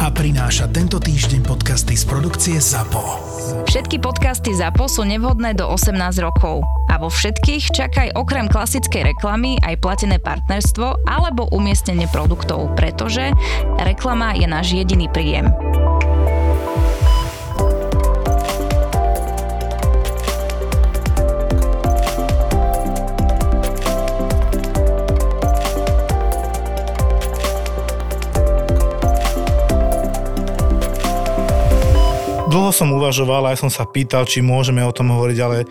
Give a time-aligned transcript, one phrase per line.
[0.00, 3.04] a prináša tento týždeň podcasty z produkcie ZAPO.
[3.68, 5.92] Všetky podcasty ZAPO sú nevhodné do 18
[6.24, 6.64] rokov.
[6.88, 13.28] A vo všetkých čakaj okrem klasickej reklamy aj platené partnerstvo alebo umiestnenie produktov, pretože
[13.76, 15.52] reklama je náš jediný príjem.
[32.50, 35.70] Dlho som uvažoval, aj som sa pýtal, či môžeme o tom hovoriť, ale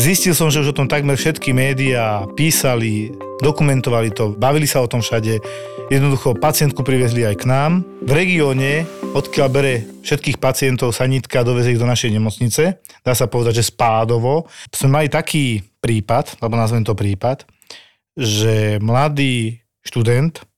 [0.00, 3.12] zistil som, že už o tom takmer všetky médiá písali,
[3.44, 5.44] dokumentovali to, bavili sa o tom všade.
[5.92, 7.84] Jednoducho pacientku priviezli aj k nám.
[8.00, 13.60] V regióne, odkiaľ bere všetkých pacientov sanitka, doveze ich do našej nemocnice, dá sa povedať,
[13.60, 14.48] že spádovo.
[14.72, 17.44] Sme mali taký prípad, alebo nazvem to prípad,
[18.16, 20.48] že mladý študent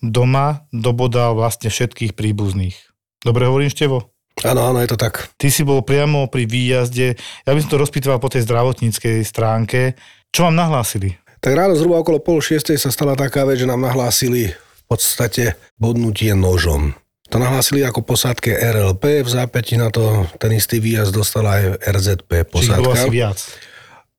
[0.00, 2.80] doma dobodal vlastne všetkých príbuzných.
[3.20, 4.15] Dobre hovorím, Števo?
[4.46, 5.34] Áno, áno, je to tak.
[5.34, 9.98] Ty si bol priamo pri výjazde, ja by som to rozpýtoval po tej zdravotníckej stránke.
[10.30, 11.18] Čo vám nahlásili?
[11.42, 15.58] Tak ráno zhruba okolo pol šiestej sa stala taká vec, že nám nahlásili v podstate
[15.78, 16.94] bodnutie nožom.
[17.26, 22.46] To nahlásili ako posádke RLP, v zápäti na to ten istý výjazd dostala aj RZP
[22.46, 22.94] posádka.
[22.94, 23.38] Čiže viac.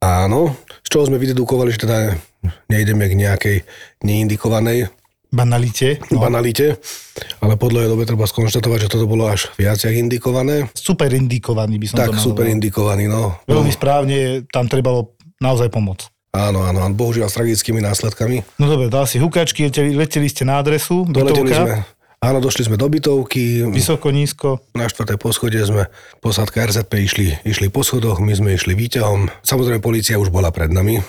[0.03, 0.53] Áno,
[0.83, 2.19] z čoho sme vydedukovali, že teda
[2.67, 3.57] nejdeme k nejakej
[4.03, 4.91] neindikovanej
[5.37, 6.01] Banalite.
[6.09, 6.25] No.
[6.25, 6.81] Banalite,
[7.45, 10.65] ale podľa dobe treba skonštatovať, že toto bolo až viac jak indikované.
[10.73, 13.37] Super indikovaný by som tak, to super indikovaný, no.
[13.45, 16.09] Veľmi správne, tam trebalo naozaj pomoc.
[16.33, 18.57] Áno, áno, bohužiaľ s tragickými následkami.
[18.57, 21.85] No dobre, dal si hukačky, leteli, leteli ste na adresu, Doleteli sme,
[22.17, 23.69] áno, došli sme do bytovky.
[23.69, 24.61] Vysoko, nízko.
[24.73, 25.85] Na štvrté poschodie sme,
[26.21, 29.29] posádka RZP išli, išli po schodoch, my sme išli výťahom.
[29.45, 31.01] Samozrejme, policia už bola pred nami,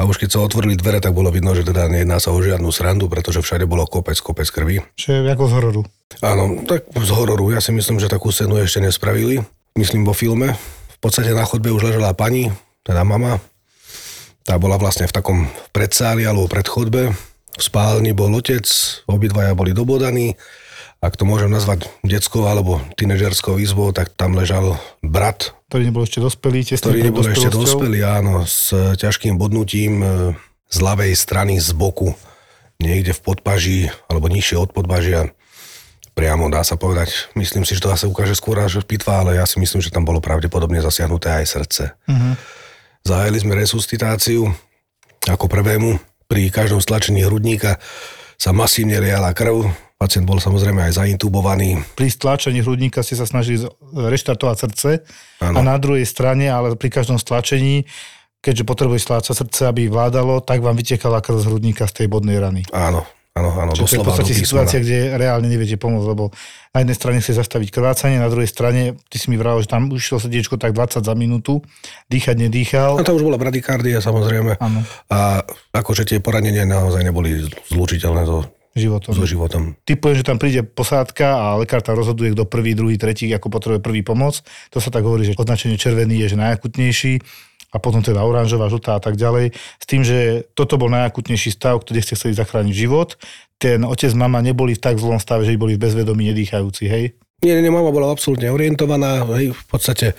[0.00, 2.72] a už keď sa otvorili dvere, tak bolo vidno, že teda nejedná sa o žiadnu
[2.72, 4.80] srandu, pretože všade bolo kopec, kopec krvi.
[4.96, 5.82] Čiže ako z hororu.
[6.24, 7.52] Áno, tak z hororu.
[7.52, 9.44] Ja si myslím, že takú scénu ešte nespravili.
[9.76, 10.56] Myslím vo filme.
[10.96, 12.48] V podstate na chodbe už ležela pani,
[12.80, 13.44] teda mama.
[14.48, 15.38] Tá bola vlastne v takom
[15.76, 17.12] predsáli alebo predchodbe.
[17.60, 18.64] V spálni bol otec,
[19.04, 20.32] obidvaja boli dobodaní
[21.00, 25.56] ak to môžem nazvať detskou alebo tínežerskou izbou, tak tam ležal brat.
[25.72, 30.06] Ktorý nebol ešte dospelý, tesne Ktorý nebol ešte dospelý, áno, s ťažkým bodnutím e,
[30.68, 32.12] z ľavej strany z boku,
[32.76, 33.80] niekde v podpaží,
[34.12, 35.32] alebo nižšie od podpažia.
[36.12, 37.32] Priamo dá sa povedať.
[37.32, 40.04] Myslím si, že to asi ukáže skôr až pitva, ale ja si myslím, že tam
[40.04, 41.82] bolo pravdepodobne zasiahnuté aj srdce.
[42.04, 42.36] Uh-huh.
[43.08, 44.52] Zahájili sme resuscitáciu
[45.24, 45.96] ako prvému.
[46.28, 47.80] Pri každom stlačení hrudníka
[48.36, 51.84] sa masívne riala krv, Pacient bol samozrejme aj zaintubovaný.
[51.92, 54.88] Pri stlačení hrudníka ste sa snažili reštartovať srdce
[55.44, 55.60] ano.
[55.60, 57.84] a na druhej strane, ale pri každom stlačení,
[58.40, 62.40] keďže potrebuje stláčať srdce, aby vládalo, tak vám vytekala krv z hrudníka z tej bodnej
[62.40, 62.64] rany.
[62.72, 63.04] Áno,
[63.36, 63.76] áno, áno.
[63.76, 66.32] Čiže to je v podstate situácia, kde reálne neviete pomôcť, lebo
[66.72, 69.92] na jednej strane chce zastaviť krvácanie, na druhej strane, ty si mi vral, že tam
[69.92, 71.60] už srdiečko tak 20 za minútu,
[72.08, 72.96] dýchať nedýchal.
[72.96, 74.64] No to už bola bradykardia samozrejme.
[74.64, 74.80] Áno.
[75.12, 75.44] A
[75.76, 79.12] akože tie poranenia naozaj neboli zlučiteľné so životom.
[79.14, 79.74] So životom.
[79.82, 83.50] Ty povieš, že tam príde posádka a lekár tam rozhoduje, kto prvý, druhý, tretí, ako
[83.50, 84.42] potrebuje prvý pomoc.
[84.70, 87.14] To sa tak hovorí, že označenie červený je že najakutnejší
[87.70, 89.54] a potom teda oranžová, žltá a tak ďalej.
[89.54, 93.14] S tým, že toto bol najakutnejší stav, kde ste chceli zachrániť život.
[93.62, 97.14] Ten otec, mama neboli v tak zlom stave, že boli v bezvedomí nedýchajúci, hej?
[97.40, 100.12] Nie, nie, mama bola absolútne orientovaná, hej, v podstate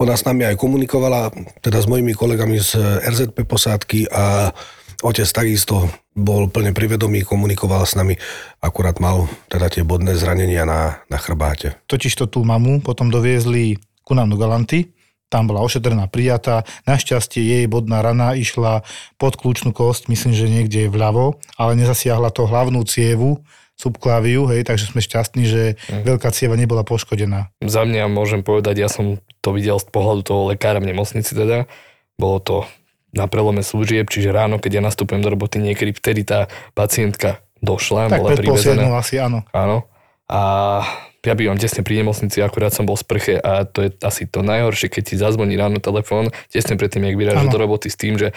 [0.00, 1.28] ona s nami aj komunikovala,
[1.60, 4.52] teda s mojimi kolegami z RZP posádky a
[5.04, 8.16] Otec takisto bol plne privedomý, komunikoval s nami,
[8.64, 11.76] akurát mal teda tie bodné zranenia na, na chrbáte.
[11.86, 14.96] Totiž to tú mamu potom doviezli ku nám do Galanty,
[15.26, 16.62] tam bola ošetrená, prijatá.
[16.86, 18.86] Našťastie jej bodná rana išla
[19.18, 23.42] pod kľúčnú kosť, myslím, že niekde je vľavo, ale nezasiahla to hlavnú cievu,
[23.76, 26.06] subkláviu, hej, takže sme šťastní, že mm.
[26.06, 27.52] veľká cieva nebola poškodená.
[27.60, 31.68] Za mňa môžem povedať, ja som to videl z pohľadu toho lekára v nemocnici teda,
[32.16, 32.56] bolo to
[33.16, 38.12] na prelome služieb, čiže ráno, keď ja nastupujem do roboty, niekedy vtedy tá pacientka došla,
[38.12, 38.84] tak bola privezená.
[39.00, 39.42] asi, áno.
[39.56, 39.88] Áno.
[40.28, 40.40] A
[41.24, 44.46] ja bývam tesne pri nemocnici, akurát som bol v sprche a to je asi to
[44.46, 48.30] najhoršie, keď ti zazvoní ráno telefón, tesne predtým, jak vyrážaš do roboty s tým, že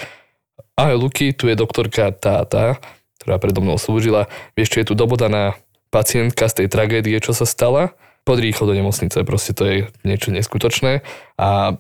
[0.74, 2.82] ahoj Luky, tu je doktorka tá, tá,
[3.22, 5.60] ktorá predo mnou slúžila, vieš, čo je tu dobodaná
[5.94, 7.94] pacientka z tej tragédie, čo sa stala,
[8.26, 11.06] poď rýchlo do nemocnice, proste to je niečo neskutočné
[11.38, 11.78] a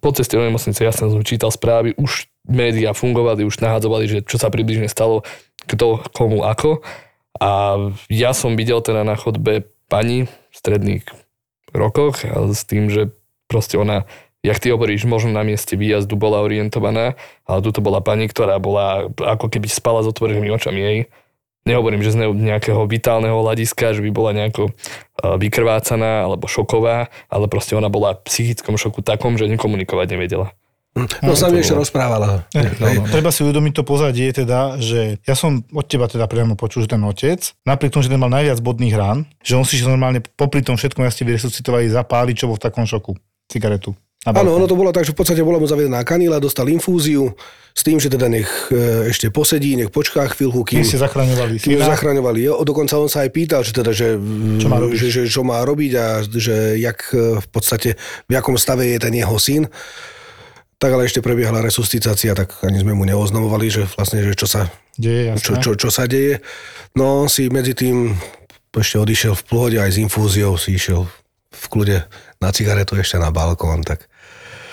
[0.00, 4.38] po ceste do nemocnice ja som čítal správy, už médiá fungovali, už nahadzovali, že čo
[4.38, 5.22] sa približne stalo,
[5.66, 6.82] kto, komu, ako.
[7.36, 7.76] A
[8.08, 11.04] ja som videl teda na chodbe pani v stredných
[11.74, 13.12] rokoch s tým, že
[13.46, 14.08] proste ona,
[14.40, 18.56] jak ty hovoríš, možno na mieste výjazdu bola orientovaná, ale tu to bola pani, ktorá
[18.56, 20.98] bola ako keby spala s otvorenými očami jej.
[21.66, 24.70] Nehovorím, že z nejakého vitálneho hľadiska, že by bola nejako
[25.18, 30.54] vykrvácaná alebo šoková, ale proste ona bola v psychickom šoku takom, že nekomunikovať nevedela.
[30.96, 32.48] No, sa mi ešte rozprávala.
[32.56, 33.04] No, no.
[33.12, 36.96] Treba si uvedomiť to pozadie teda, že ja som od teba teda priamo počul, že
[36.96, 40.64] ten otec, napriek tomu, že ten mal najviac bodných rán, že on si normálne popri
[40.64, 43.12] tom všetkom jasne vyresuscitovali zapáliť, čo bol v takom šoku.
[43.46, 43.92] Cigaretu.
[44.26, 47.30] Áno, ono to bolo tak, že v podstate bola mu zavedená kanila, dostal infúziu
[47.70, 50.82] s tým, že teda nech e, ešte posedí, nech počká chvíľku, kým...
[50.82, 52.40] ste zachraňovali Kým zachraňovali.
[52.42, 54.18] Jo, dokonca on sa aj pýtal, že teda, že,
[54.58, 57.94] čo má robiť, že, že, čo má robiť a že jak e, v podstate,
[58.26, 59.70] v jakom stave je ten jeho syn.
[60.76, 64.68] Tak ale ešte prebiehala resuscitácia, tak ani sme mu neoznamovali, že vlastne, že čo sa,
[65.00, 66.44] deje, čo, čo, čo sa deje.
[66.92, 68.12] No on si medzi tým
[68.76, 71.08] ešte odišiel v pohode aj s infúziou, si išiel
[71.48, 72.04] v kľude
[72.44, 74.04] na cigaretu ešte na balkón, tak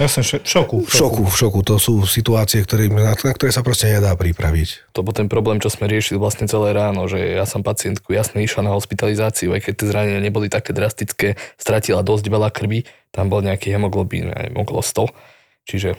[0.09, 0.77] som v šoku.
[0.83, 1.59] V šoku, v šoku.
[1.69, 4.91] To sú situácie, ktoré, na, na ktoré sa proste nedá pripraviť.
[4.97, 8.41] To bol ten problém, čo sme riešili vlastne celé ráno, že ja som pacientku jasne
[8.41, 12.83] išla na hospitalizáciu, aj keď tie zranenia neboli také drastické, stratila dosť veľa krvi,
[13.13, 15.32] tam bol nejaký hemoglobín, aj okolo 100
[15.63, 15.95] Čiže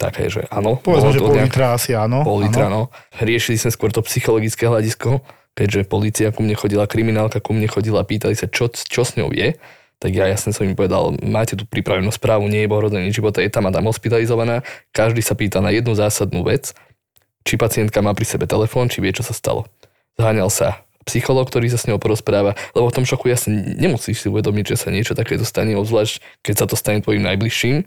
[0.00, 0.80] také, že áno.
[0.80, 2.26] Povedzme, že pol litra asi áno.
[2.26, 2.90] Pol litra, áno.
[3.20, 5.22] Riešili sme skôr to psychologické hľadisko,
[5.54, 9.30] keďže policia ku mne chodila, kriminálka ku mne chodila, pýtali sa, čo, čo s ňou
[9.30, 9.54] je.
[10.02, 13.52] Tak ja jasne som im povedal, máte tu pripravenú správu, nie je ohrozený života, je
[13.52, 14.66] tam a tam hospitalizovaná.
[14.90, 16.74] Každý sa pýta na jednu zásadnú vec,
[17.46, 19.70] či pacientka má pri sebe telefón, či vie, čo sa stalo.
[20.18, 24.26] Zháňal sa psycholog, ktorý sa s ňou porozpráva, lebo v tom šoku jasne nemusíš si
[24.26, 27.86] uvedomiť, že sa niečo takéto stane, obzvlášť keď sa to stane tvojim najbližším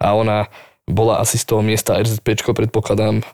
[0.00, 0.46] a ona
[0.86, 3.26] bola asi z toho miesta RZP, predpokladám,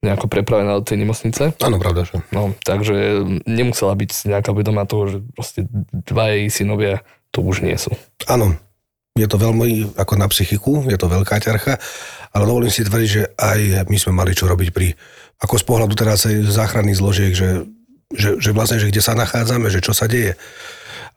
[0.00, 1.52] nejako prepravená do tej nemocnice.
[1.60, 2.24] Áno, pravda, že.
[2.32, 7.76] No, takže nemusela byť nejaká vedomá toho, že proste dva jej synovia to už nie
[7.76, 7.92] sú.
[8.24, 8.56] Áno,
[9.14, 11.76] je to veľmi ako na psychiku, je to veľká ťarcha,
[12.32, 14.96] ale dovolím si tvrdiť, že aj my sme mali čo robiť pri,
[15.44, 17.68] ako z pohľadu teraz záchranných zložiek, že,
[18.08, 20.38] že, že vlastne, že kde sa nachádzame, že čo sa deje.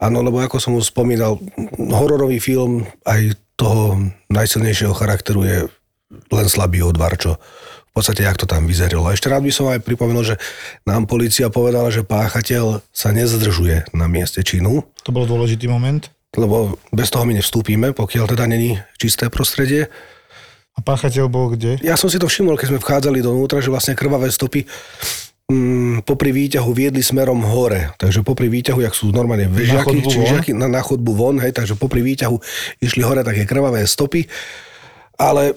[0.01, 1.39] Áno, lebo ako som už spomínal,
[1.79, 5.57] hororový film aj toho najsilnejšieho charakteru je
[6.11, 7.39] len slabý odvar, čo
[7.93, 9.05] v podstate, jak to tam vyzerilo.
[9.05, 10.35] A ešte rád by som aj pripomenul, že
[10.83, 14.81] nám policia povedala, že páchateľ sa nezdržuje na mieste činu.
[15.05, 16.09] To bol dôležitý moment.
[16.33, 19.93] Lebo bez toho my nevstúpime, pokiaľ teda není čisté prostredie.
[20.73, 21.77] A páchateľ bol kde?
[21.85, 24.65] Ja som si to všimol, keď sme vchádzali donútra, že vlastne krvavé stopy
[26.07, 27.91] popri výťahu viedli smerom hore.
[27.99, 31.75] Takže popri výťahu, jak sú normálne vežiaky, na čiže na, na chodbu von, hej, takže
[31.75, 32.35] popri výťahu
[32.79, 34.27] išli hore také krvavé stopy.
[35.19, 35.53] Ale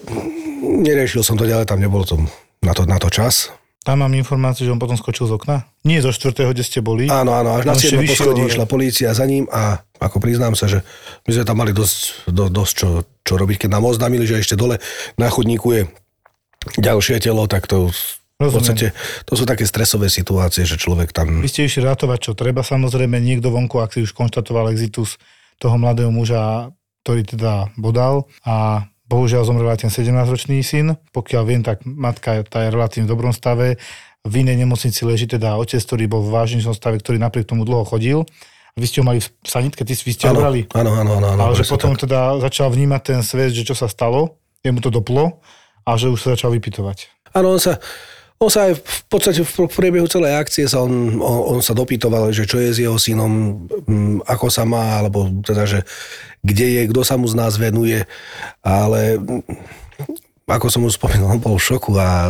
[0.61, 2.19] neriešil som to ďalej, tam nebol to
[2.61, 3.49] na to, na to čas.
[3.87, 5.63] Tam mám informáciu, že on potom skočil z okna?
[5.87, 7.07] Nie zo štvrtého, kde ste boli?
[7.07, 8.03] Áno, áno, až na 7.
[8.03, 10.83] poschodí išla polícia za ním a ako priznám sa, že
[11.23, 12.89] my sme tam mali dosť, do, dosť čo,
[13.23, 13.63] čo robiť.
[13.63, 14.83] Keď nám oznámili, že ešte dole
[15.15, 15.81] na chodníku je
[16.75, 17.87] ďalšie telo, tak to
[18.37, 18.53] Rozumiem.
[18.53, 18.87] V podstate
[19.25, 21.41] to sú také stresové situácie, že človek tam...
[21.41, 22.61] Vy ste išli rátovať, čo treba.
[22.61, 25.17] Samozrejme, niekto vonku, ak si už konštatoval exitus
[25.57, 26.69] toho mladého muža,
[27.01, 31.01] ktorý teda bodal a bohužiaľ zomrel aj ten 17-ročný syn.
[31.17, 33.81] Pokiaľ viem, tak matka tá je relatívne v dobrom stave.
[34.21, 37.89] V inej nemocnici leží teda otec, ktorý bol v vážnejšom stave, ktorý napriek tomu dlho
[37.89, 38.21] chodil.
[38.77, 40.69] Vy ste ho mali v sanitke, ty vy ste ho brali?
[40.77, 41.41] Áno, áno, áno.
[41.41, 42.05] Ale že potom tak.
[42.05, 45.41] teda začal vnímať ten svet, že čo sa stalo, jemu to doplo
[45.81, 47.09] a že už sa začal vypitovať.
[47.33, 47.81] Áno, on sa,
[48.37, 52.29] on sa aj v podstate v priebehu celej akcie sa on, on, on sa dopytoval,
[52.29, 55.79] že čo je s jeho synom, mm, ako sa má, alebo teda, že
[56.45, 58.05] kde je, kto sa mu z nás venuje,
[58.61, 59.41] ale mm,
[60.45, 62.29] ako som už spomínal, on bol v šoku a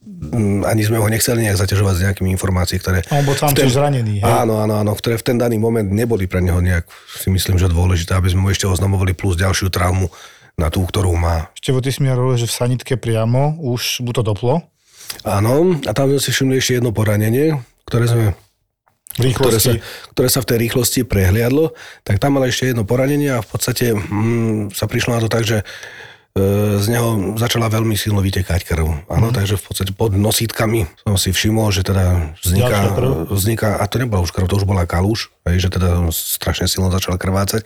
[0.00, 2.98] mm, ani sme ho nechceli nejak zaťažovať s nejakými informáciami, ktoré...
[3.12, 4.32] On bol tam ten, zranený, hej?
[4.32, 7.68] Áno, áno, áno, ktoré v ten daný moment neboli pre neho nejak, si myslím, že
[7.68, 10.08] dôležité, aby sme mu ešte oznamovali plus ďalšiu traumu
[10.56, 11.52] na tú, ktorú má.
[11.52, 12.08] Ešte ty si mi
[12.40, 14.64] že v sanitke priamo už mu to doplo?
[15.26, 18.24] Áno, a tam sme si všimli ešte jedno poranenie, ktoré sme
[19.16, 19.72] ktoré sa,
[20.12, 21.72] ktoré sa v tej rýchlosti prehliadlo,
[22.04, 25.48] tak tam mal ešte jedno poranenie a v podstate mm, sa prišlo na to tak,
[25.48, 29.08] že e, z neho začala veľmi silno vytekať krv.
[29.08, 29.34] Áno, mm.
[29.34, 32.92] takže v podstate pod nosítkami som si všimol, že teda vzniká,
[33.32, 37.16] vzniká a to nebola už krv, to už bola kaluš, že teda strašne silno začal
[37.16, 37.64] krvácať.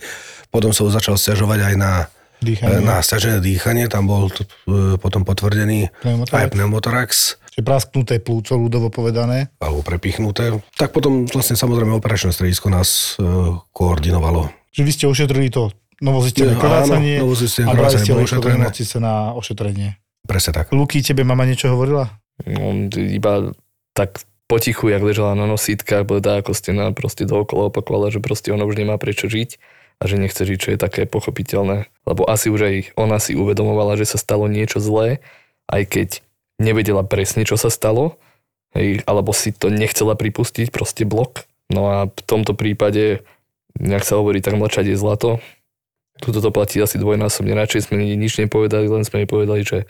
[0.55, 2.07] Potom sa začal stiažovať aj na
[2.41, 2.81] dýchanie.
[2.81, 6.37] na stiažené dýchanie, tam bol t- e, potom potvrdený pneumotorax.
[6.37, 7.09] aj pneumotorax.
[7.51, 9.53] Čiže prasknuté plúco, ľudovo povedané.
[9.61, 10.55] Alebo prepichnuté.
[10.79, 13.23] Tak potom vlastne samozrejme operačné stredisko nás e,
[13.71, 14.49] koordinovalo.
[14.71, 15.69] Čiže vy ste ošetrili to
[16.01, 20.01] novozistené krvácanie a brali ste do na ošetrenie.
[20.25, 20.73] Presne tak.
[20.73, 22.09] Luky, tebe mama niečo hovorila?
[22.45, 23.53] No, iba
[23.93, 28.67] tak potichu, jak ležala na nosítkach, bleda ako stena, proste dookola opakovala, že proste ona
[28.67, 29.55] už nemá prečo žiť
[30.01, 31.85] a že nechce žiť, čo je také pochopiteľné.
[32.09, 35.21] Lebo asi už aj ona si uvedomovala, že sa stalo niečo zlé,
[35.69, 36.09] aj keď
[36.57, 38.17] nevedela presne, čo sa stalo,
[38.73, 41.45] hej, alebo si to nechcela pripustiť, proste blok.
[41.69, 43.21] No a v tomto prípade,
[43.77, 45.37] nejak sa hovorí, tak mlčať je zlato.
[46.17, 49.85] Tuto to platí asi dvojnásobne, radšej sme nič nepovedali, len sme jej povedali, že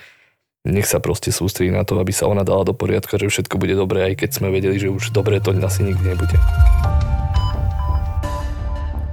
[0.68, 3.74] nech sa proste sústredí na to, aby sa ona dala do poriadka, že všetko bude
[3.74, 6.38] dobré, aj keď sme vedeli, že už dobre to asi nikdy nebude.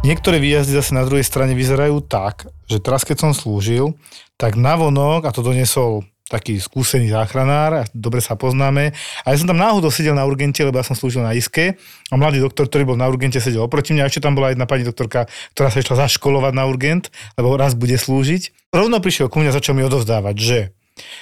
[0.08, 3.92] Niektoré výjazdy zase na druhej strane vyzerajú tak, že teraz keď som slúžil,
[4.40, 6.00] tak navonok, a to donesol
[6.32, 8.96] taký skúsený záchranár, dobre sa poznáme.
[9.24, 11.76] A ja som tam náhodou sedel na urgente, lebo ja som slúžil na ISKE
[12.08, 14.04] a mladý doktor, ktorý bol na urgente, sedel oproti mňa.
[14.04, 17.76] A ešte tam bola jedna pani doktorka, ktorá sa išla zaškolovať na urgent, lebo raz
[17.76, 18.72] bude slúžiť.
[18.72, 20.58] Rovno prišiel ku mňa, začal mi odovzdávať, že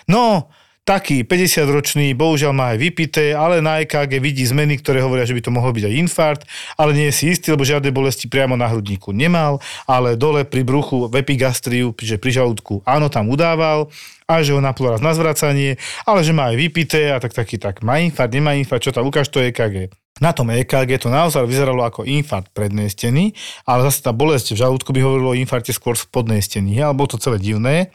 [0.07, 0.47] no,
[0.87, 5.43] taký 50-ročný, bohužiaľ má aj vypité, ale na EKG vidí zmeny, ktoré hovoria, že by
[5.43, 6.43] to mohol byť aj infarkt,
[6.79, 9.59] ale nie je si istý, lebo žiadne bolesti priamo na hrudníku nemal,
[9.91, 13.91] ale dole pri bruchu v epigastriu, že pri žalúdku, áno, tam udával,
[14.27, 17.59] a že ho naplo raz na zvracanie, ale že má aj vypité a tak taký
[17.59, 19.91] tak, má infarkt, nemá infarkt, čo tam, ukáž to EKG.
[20.23, 23.35] Na tom EKG to naozaj vyzeralo ako infarkt prednej steny,
[23.67, 27.07] ale zase tá bolesť v žalúdku by hovorilo o infarte skôr v spodnej steny, alebo
[27.07, 27.91] to celé divné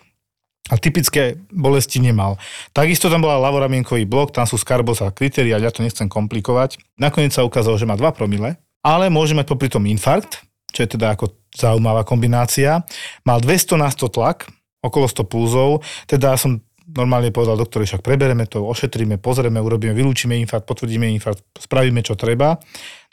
[0.72, 2.40] a typické bolesti nemal.
[2.72, 6.80] Takisto tam bola lavoramienkový blok, tam sú skarbos a kritéria, ja to nechcem komplikovať.
[6.96, 10.96] Nakoniec sa ukázalo, že má 2 promile, ale môže mať popri tom infarkt, čo je
[10.96, 12.88] teda ako zaujímavá kombinácia.
[13.28, 14.48] Mal 200 na 100 tlak,
[14.80, 20.36] okolo 100 pulzov, teda som normálne povedal doktor, však prebereme to, ošetríme, pozrieme, urobíme, vylúčime
[20.44, 22.60] infarkt, potvrdíme infarkt, spravíme čo treba.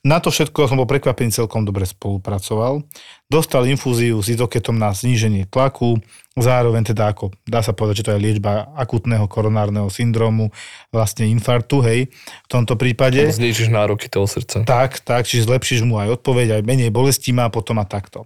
[0.09, 2.81] Na to všetko som bol prekvapený, celkom dobre spolupracoval.
[3.29, 6.01] Dostal infúziu s izoketom na zníženie tlaku,
[6.33, 10.49] zároveň teda ako, dá sa povedať, že to je liečba akutného koronárneho syndromu,
[10.89, 13.21] vlastne infartu, hej, v tomto prípade.
[13.21, 14.65] Znižíš nároky toho srdca.
[14.65, 18.25] Tak, tak, čiže zlepšíš mu aj odpoveď, aj menej bolesti má potom a takto.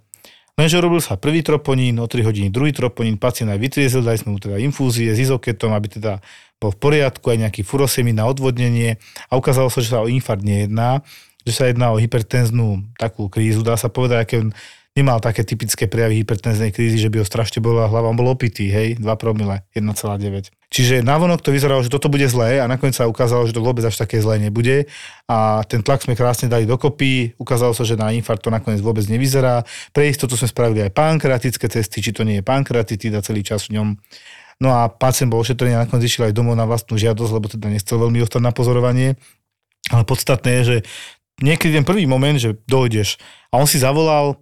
[0.54, 4.36] Lenže robil sa prvý troponín, o 3 hodiny druhý troponín, pacient aj vytriezil, dali sme
[4.36, 6.22] mu teda infúzie s izoketom, aby teda
[6.62, 10.46] bol v poriadku, aj nejaký furosemín na odvodnenie a ukázalo sa, že sa o infarkt
[10.46, 11.02] nejedná
[11.46, 14.37] že sa jedná o hypertenznú takú krízu, dá sa povedať, aké
[14.92, 18.68] nemal také typické prejavy hypertenznej krízy, že by ho strašne bola hlava, on bol opitý,
[18.68, 20.52] hej, 2 promile, 1,9.
[20.72, 23.84] Čiže návonok to vyzeralo, že toto bude zlé a nakoniec sa ukázalo, že to vôbec
[23.84, 24.88] až také zlé nebude
[25.28, 29.04] a ten tlak sme krásne dali dokopy, ukázalo sa, že na infarkt to nakoniec vôbec
[29.04, 29.68] nevyzerá.
[29.92, 33.80] Pre istotu sme spravili aj pankreatické testy, či to nie je pankreatitida celý čas v
[33.80, 33.88] ňom.
[34.64, 37.68] No a pacient bol ošetrený a nakoniec išiel aj domov na vlastnú žiadosť, lebo teda
[37.68, 39.20] nechcel veľmi ostať na pozorovanie.
[39.92, 40.76] Ale podstatné je, že
[41.42, 43.18] niekedy ten prvý moment, že dojdeš
[43.50, 44.38] a on si zavolal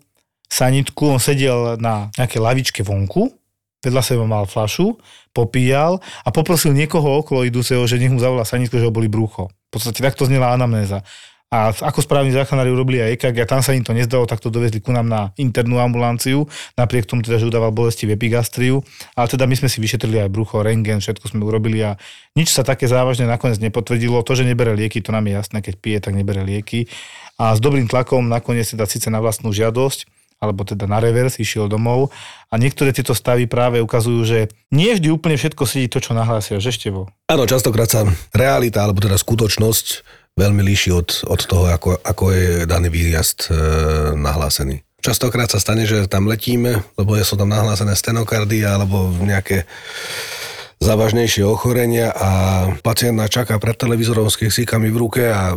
[0.46, 3.32] sanitku, on sedel na nejakej lavičke vonku,
[3.80, 5.00] vedľa seba mal flašu,
[5.32, 9.48] popíjal a poprosil niekoho okolo idúceho, že nech mu zavolá sanitku, že ho boli brucho.
[9.70, 11.06] V podstate takto znela anamnéza.
[11.50, 14.54] A ako správni záchranári urobili aj EKG a tam sa im to nezdalo, tak to
[14.54, 16.46] dovezli ku nám na internú ambulanciu,
[16.78, 18.86] napriek tomu teda, že udával bolesti v epigastriu.
[19.18, 21.98] Ale teda my sme si vyšetrili aj brucho, rengen, všetko sme urobili a
[22.38, 24.22] nič sa také závažné nakoniec nepotvrdilo.
[24.22, 26.86] To, že nebere lieky, to nám je jasné, keď pije, tak nebere lieky.
[27.34, 30.06] A s dobrým tlakom nakoniec teda síce na vlastnú žiadosť,
[30.38, 32.14] alebo teda na revers, išiel domov.
[32.46, 36.62] A niektoré tieto stavy práve ukazujú, že nie vždy úplne všetko sedí to, čo nahlásia,
[36.62, 37.10] že števo.
[37.26, 42.48] Áno, častokrát sa realita, alebo teda skutočnosť veľmi líši od, od toho, ako, ako je
[42.64, 43.60] daný výjazd e,
[44.16, 44.80] nahlásený.
[45.04, 49.68] Častokrát sa stane, že tam letíme, lebo sú tam nahlásené stenokardy alebo nejaké
[50.80, 52.30] závažnejšie ochorenia a
[52.80, 55.56] pacient čaká pred televízorom s keksíkami v ruke a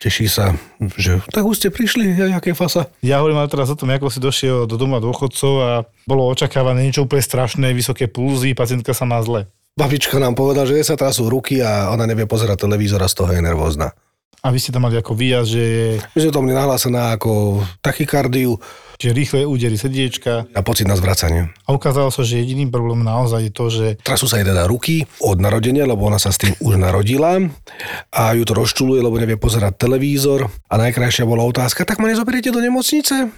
[0.00, 0.54] teší sa,
[0.96, 2.88] že tak už ste prišli, aké fasa.
[3.04, 5.70] Ja hovorím ale teraz o tom, ako si došiel do doma dôchodcov a
[6.08, 9.50] bolo očakávané niečo úplne strašné, vysoké pulzy, pacientka sa má zle.
[9.76, 13.30] Babička nám povedala, že sa trasú ruky a ona nevie pozerať televízor a z toho
[13.30, 13.92] je nervózna.
[14.40, 15.64] A vy ste tam mali ako výjazd, že.
[16.16, 18.56] My sme tam nahlásená ako tachykardiu.
[19.00, 20.52] Čiže rýchle údery srdiečka.
[20.52, 21.48] A pocit na zvracanie.
[21.64, 23.86] A ukázalo sa, že jediným problémom naozaj je to, že...
[24.04, 27.40] Trasú sa jej teda ruky od narodenia, lebo ona sa s tým už narodila
[28.12, 30.52] a ju to rozčuluje, lebo nevie pozerať televízor.
[30.68, 33.32] A najkrajšia bola otázka, tak ma nezoberiete do nemocnice?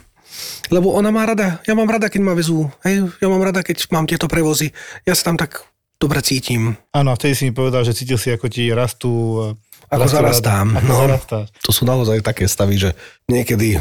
[0.74, 3.86] Lebo ona má rada, ja mám rada, keď ma vezú, hej, ja mám rada, keď
[3.94, 4.74] mám tieto prevozy.
[5.06, 5.62] Ja sa tam tak
[6.00, 6.74] dobre cítim.
[6.90, 9.12] Áno, a vtedy si mi povedal, že cítil si, ako ti rastú
[9.88, 10.66] ako zarastám.
[10.78, 11.46] Ako no, zarastáš.
[11.66, 12.90] To sú naozaj také stavy, že
[13.26, 13.80] niekedy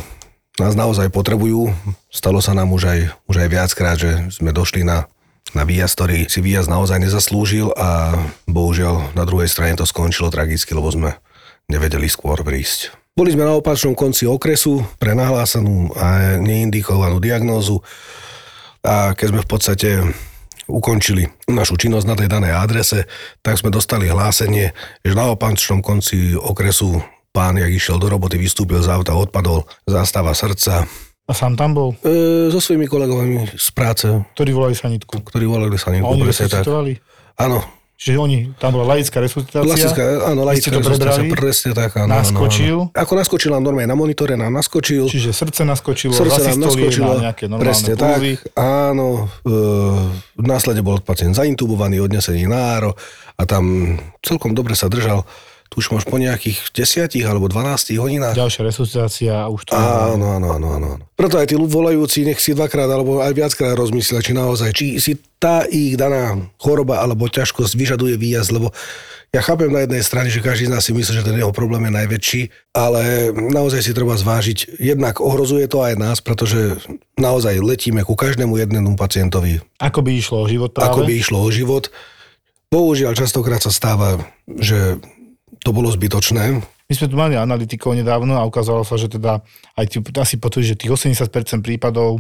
[0.60, 1.72] nás naozaj potrebujú.
[2.12, 5.08] Stalo sa nám už aj, už aj viackrát, že sme došli na,
[5.55, 8.17] na výjazd, ktorý si výjazd naozaj nezaslúžil a
[8.50, 11.17] bohužiaľ na druhej strane to skončilo tragicky, lebo sme
[11.72, 12.91] nevedeli skôr prísť.
[13.12, 17.84] Boli sme na opačnom konci okresu pre nahlásenú a neindikovanú diagnózu
[18.81, 19.89] a keď sme v podstate
[20.72, 23.06] ukončili našu činnosť na tej danej adrese,
[23.44, 24.72] tak sme dostali hlásenie,
[25.04, 27.04] že na opačnom konci okresu
[27.36, 30.88] pán, jak išiel do roboty, vystúpil z auta, odpadol, zástava srdca.
[31.28, 31.90] A sám tam bol?
[32.04, 34.08] E, so svojimi kolegovami z práce.
[34.36, 35.24] Ktorí volali sanitku?
[35.24, 36.08] Ktorí volali sanitku.
[36.08, 36.12] A
[36.75, 37.00] oni?
[37.40, 37.63] Áno,
[38.01, 39.62] Čiže oni, tam bola laická resuscitácia.
[39.62, 41.93] Laická, áno, laická to prebrali, presne tak.
[42.01, 42.89] Áno, naskočil.
[42.89, 42.98] Áno, áno.
[42.98, 45.05] Ako naskočil nám normálne na monitore, nám naskočil.
[45.05, 48.41] Čiže srdce naskočilo, srdce nám naskočilo, na nejaké normálne presne pulzy.
[48.41, 49.29] tak, áno.
[49.46, 49.53] E,
[50.41, 52.98] následne bol pacient zaintubovaný, odnesený na áro
[53.38, 53.93] a tam
[54.25, 55.22] celkom dobre sa držal
[55.72, 58.36] tuším až po nejakých 10 alebo 12 hodinách.
[58.36, 59.72] Ďalšia resuscitácia a už to...
[59.72, 60.90] Áno, áno, áno, áno.
[61.16, 65.16] Preto aj tí volajúci nech si dvakrát alebo aj viackrát rozmyslia, či naozaj, či si
[65.40, 68.75] tá ich daná choroba alebo ťažkosť vyžaduje výjazd, lebo
[69.32, 71.88] ja chápem na jednej strane, že každý z nás si myslí, že ten jeho problém
[71.88, 72.42] je najväčší,
[72.75, 76.84] ale naozaj si treba zvážiť, jednak ohrozuje to aj nás, pretože
[77.16, 79.63] naozaj letíme ku každému jednému pacientovi.
[79.80, 80.92] Ako by išlo o život práve?
[80.92, 81.88] Ako by išlo o život.
[82.68, 84.20] Bohužiaľ, častokrát sa stáva,
[84.51, 85.00] že
[85.62, 86.62] to bolo zbytočné.
[86.62, 89.39] My sme tu mali analytikov nedávno a ukázalo sa, že teda
[89.80, 92.20] aj tí, asi potvrdí, že tých 80% prípadov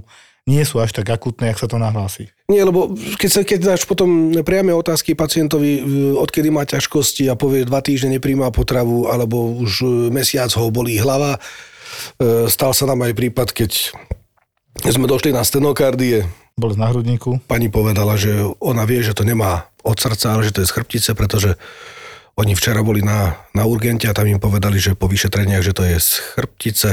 [0.49, 2.33] nie sú až tak akutné, jak sa to nahlási.
[2.49, 2.89] Nie, lebo
[3.21, 5.85] keď, sa, keď dáš potom priame otázky pacientovi,
[6.17, 11.37] odkedy má ťažkosti a povie dva týždne nepríjma potravu, alebo už mesiac ho bolí hlava.
[11.37, 13.93] E, stal sa nám aj prípad, keď
[14.81, 16.25] sme došli na stenokardie.
[16.57, 17.37] Bol z náhrudníku.
[17.45, 20.73] Pani povedala, že ona vie, že to nemá od srdca, ale že to je z
[20.73, 21.53] chrbtice, pretože
[22.39, 25.83] oni včera boli na, na urgente a tam im povedali, že po vyšetreniach, že to
[25.83, 26.89] je z chrbtice.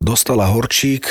[0.00, 1.06] Dostala horčík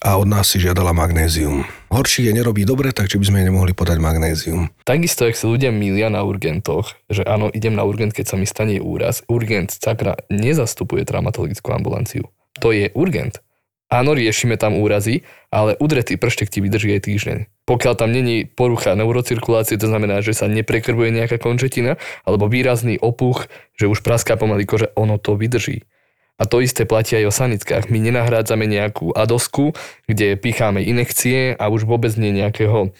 [0.00, 1.68] a od nás si žiadala magnézium.
[1.92, 4.72] Horšie je nerobí dobre, tak či by sme jej nemohli podať magnézium.
[4.88, 8.48] Takisto, ak sa ľudia milia na urgentoch, že áno, idem na urgent, keď sa mi
[8.48, 12.32] stane úraz, urgent sakra nezastupuje traumatologickú ambulanciu.
[12.64, 13.44] To je urgent.
[13.90, 17.38] Áno, riešime tam úrazy, ale udretý prštek ti vydrží aj týždeň.
[17.66, 23.50] Pokiaľ tam není porucha neurocirkulácie, to znamená, že sa neprekrbuje nejaká končetina, alebo výrazný opuch,
[23.74, 25.82] že už praská pomaly kože, ono to vydrží.
[26.38, 27.90] A to isté platí aj o sanitkách.
[27.90, 29.74] My nenahrádzame nejakú adosku,
[30.06, 32.94] kde picháme inekcie a už vôbec nie nejakého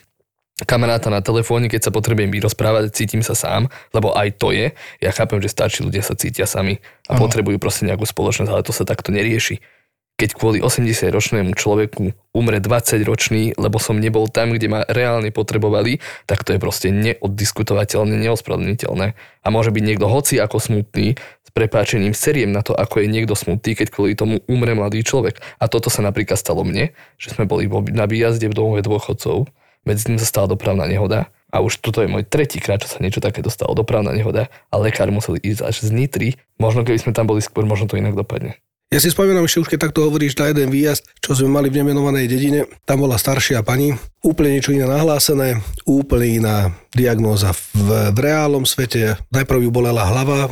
[0.68, 4.74] kamaráta na telefóne, keď sa potrebujem vyrozprávať, cítim sa sám, lebo aj to je.
[5.00, 7.24] Ja chápem, že starší ľudia sa cítia sami a ano.
[7.24, 9.80] potrebujú proste nejakú spoločnosť, ale to sa takto nerieši
[10.20, 16.44] keď kvôli 80-ročnému človeku umre 20-ročný, lebo som nebol tam, kde ma reálne potrebovali, tak
[16.44, 19.06] to je proste neoddiskutovateľné, neospravedlniteľné.
[19.16, 23.33] A môže byť niekto hoci ako smutný, s prepáčením seriem na to, ako je niekto
[23.33, 25.40] smutný, keď kvôli tomu umre mladý človek.
[25.56, 29.48] A toto sa napríklad stalo mne, že sme boli na výjazde v domove dôchodcov,
[29.88, 33.02] medzi tým sa stala dopravná nehoda a už toto je môj tretí krát, čo sa
[33.02, 36.28] niečo také dostalo, dopravná nehoda a lekár musel ísť až z Nitry.
[36.61, 38.61] Možno keby sme tam boli skôr, možno to inak dopadne.
[38.90, 41.79] Ja si spomínam ešte už, keď takto hovoríš na jeden výjazd, čo sme mali v
[41.79, 42.66] nemenovanej dedine.
[42.83, 49.14] Tam bola staršia pani, úplne niečo iné nahlásené, úplne iná diagnóza v, v reálnom svete.
[49.31, 50.50] Najprv ju bolela hlava,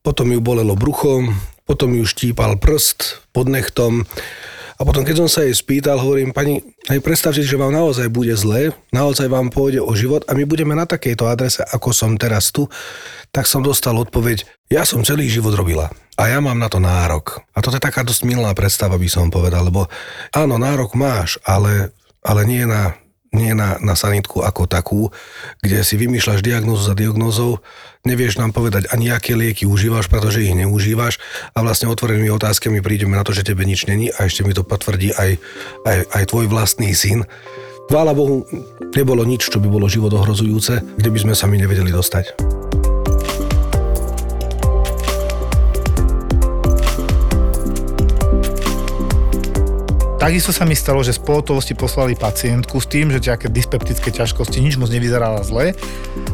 [0.00, 1.28] potom ju bolelo brucho,
[1.68, 4.08] potom ju štípal prst pod nechtom.
[4.76, 8.34] A potom, keď som sa jej spýtal, hovorím, pani, aj predstavte že vám naozaj bude
[8.38, 12.54] zle, naozaj vám pôjde o život a my budeme na takejto adrese, ako som teraz
[12.54, 12.70] tu,
[13.34, 17.44] tak som dostal odpoveď, ja som celý život robila a ja mám na to nárok.
[17.52, 19.90] A toto je taká dosť milná predstava, by som povedal, lebo
[20.32, 21.92] áno, nárok máš, ale,
[22.24, 22.96] ale nie na,
[23.36, 25.12] nie na, na sanitku ako takú,
[25.60, 27.60] kde si vymýšľaš diagnózu za diagnózou,
[28.08, 31.20] nevieš nám povedať ani aké lieky užívaš, pretože ich neužívaš
[31.52, 34.64] a vlastne otvorenými otázkami prídeme na to, že tebe nič není a ešte mi to
[34.64, 35.36] potvrdí aj,
[35.84, 37.28] aj, aj tvoj vlastný syn.
[37.86, 38.42] Chvála Bohu,
[38.98, 42.34] nebolo nič, čo by bolo život kde by sme sa my nevedeli dostať.
[50.26, 54.58] Takisto sa mi stalo, že z pohotovosti poslali pacientku s tým, že nejaké dyspeptické ťažkosti,
[54.58, 55.70] nič moc nevyzerala zle.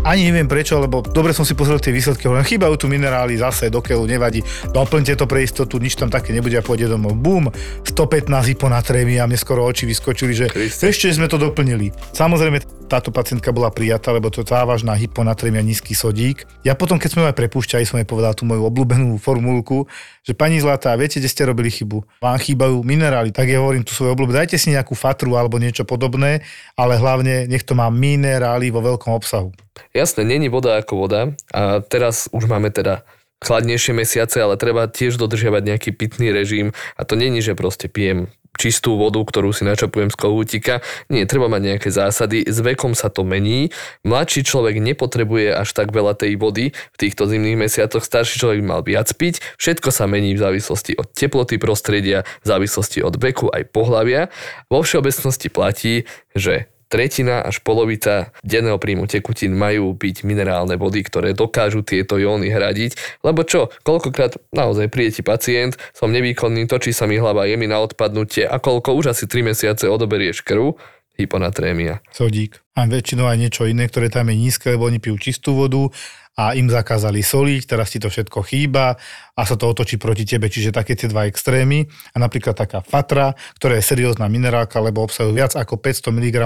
[0.01, 3.69] Ani neviem prečo, lebo dobre som si pozrel tie výsledky, hovorím, chýbajú tu minerály, zase
[3.69, 4.41] do keľu, nevadí,
[4.73, 7.21] doplňte to pre istotu, nič tam také nebude a pôjde domov.
[7.21, 7.53] Bum,
[7.85, 10.89] 115 hyponatrémy a mne skoro oči vyskočili, že Christe.
[10.89, 11.93] ešte sme to doplnili.
[12.17, 16.49] Samozrejme, táto pacientka bola prijatá, lebo to je závažná hyponatrémia, nízky sodík.
[16.61, 19.89] Ja potom, keď sme aj prepúšťali, som jej povedal tú moju obľúbenú formulku,
[20.21, 22.21] že pani Zlatá, viete, kde ste robili chybu?
[22.21, 25.87] Vám chýbajú minerály, tak ja hovorím tu svoje obľúbe, dajte si nejakú fatru alebo niečo
[25.87, 26.43] podobné,
[26.75, 29.55] ale hlavne nech to má minerály vo veľkom obsahu.
[29.93, 31.21] Jasné, není voda ako voda
[31.53, 33.05] a teraz už máme teda
[33.43, 38.31] chladnejšie mesiace, ale treba tiež dodržiavať nejaký pitný režim a to není, že proste pijem
[38.57, 40.75] čistú vodu, ktorú si načapujem z kohútika.
[41.09, 42.45] Nie, treba mať nejaké zásady.
[42.45, 43.73] S vekom sa to mení.
[44.05, 48.05] Mladší človek nepotrebuje až tak veľa tej vody v týchto zimných mesiacoch.
[48.05, 49.41] Starší človek mal viac piť.
[49.61, 54.29] Všetko sa mení v závislosti od teploty prostredia, v závislosti od veku aj pohlavia.
[54.73, 61.33] Vo všeobecnosti platí, že tretina až polovica denného príjmu tekutín majú byť minerálne vody, ktoré
[61.33, 63.25] dokážu tieto jóny hradiť.
[63.25, 67.65] Lebo čo, koľkokrát naozaj príde ti pacient, som nevýkonný, točí sa mi hlava, je mi
[67.65, 70.77] na odpadnutie a koľko už asi 3 mesiace odoberieš krv,
[71.25, 72.03] hyponatrémia.
[72.11, 72.61] Sodík.
[72.75, 75.93] A väčšinou aj niečo iné, ktoré tam je nízke, lebo oni pijú čistú vodu
[76.33, 78.97] a im zakázali soliť, teraz ti to všetko chýba
[79.37, 81.85] a sa to otočí proti tebe, čiže také tie dva extrémy.
[82.13, 86.37] A napríklad taká fatra, ktorá je seriózna minerálka, lebo obsahuje viac ako 500 mg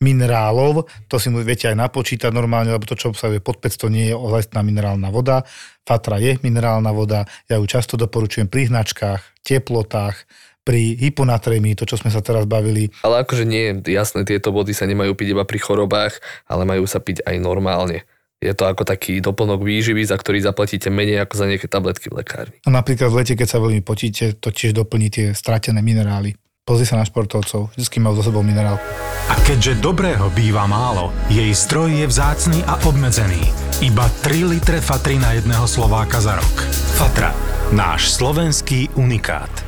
[0.00, 4.16] minerálov, to si viete aj napočítať normálne, lebo to, čo obsahuje pod 500, nie je
[4.16, 5.44] ozajstná minerálna voda.
[5.84, 10.24] Fatra je minerálna voda, ja ju často doporučujem pri hnačkách, teplotách,
[10.68, 12.92] pri hyponatrémii, to, čo sme sa teraz bavili.
[13.00, 16.84] Ale akože nie je jasné, tieto vody sa nemajú piť iba pri chorobách, ale majú
[16.84, 18.04] sa piť aj normálne
[18.38, 22.22] je to ako taký doplnok výživy, za ktorý zaplatíte menej ako za nejaké tabletky v
[22.22, 22.56] lekárni.
[22.62, 26.38] A napríklad v lete, keď sa veľmi potíte, to tiež doplní tie stratené minerály.
[26.62, 28.76] Pozri sa na športovcov, vždy majú za sebou minerál.
[29.32, 33.40] A keďže dobrého býva málo, jej zdroj je vzácný a obmedzený.
[33.80, 36.54] Iba 3 litre Fatry na jedného Slováka za rok.
[37.00, 37.32] Fatra,
[37.72, 39.67] náš slovenský unikát.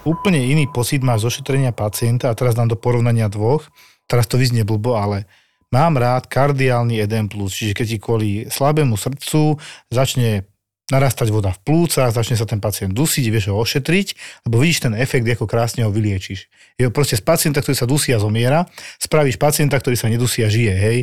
[0.00, 3.68] Úplne iný pocit máš zo šetrenia pacienta a teraz dám do porovnania dvoch.
[4.08, 5.28] Teraz to vyznie blbo, ale
[5.68, 9.60] mám rád kardiálny edem čiže keď ti kvôli slabému srdcu
[9.92, 10.48] začne
[10.90, 14.08] narastať voda v plúcach, začne sa ten pacient dusiť, vieš ho ošetriť,
[14.48, 16.50] lebo vidíš ten efekt, ako krásne ho vyliečiš.
[16.80, 18.66] Je proste z pacienta, ktorý sa dusí a zomiera,
[18.98, 20.98] spravíš pacienta, ktorý sa nedusí a žije, hej.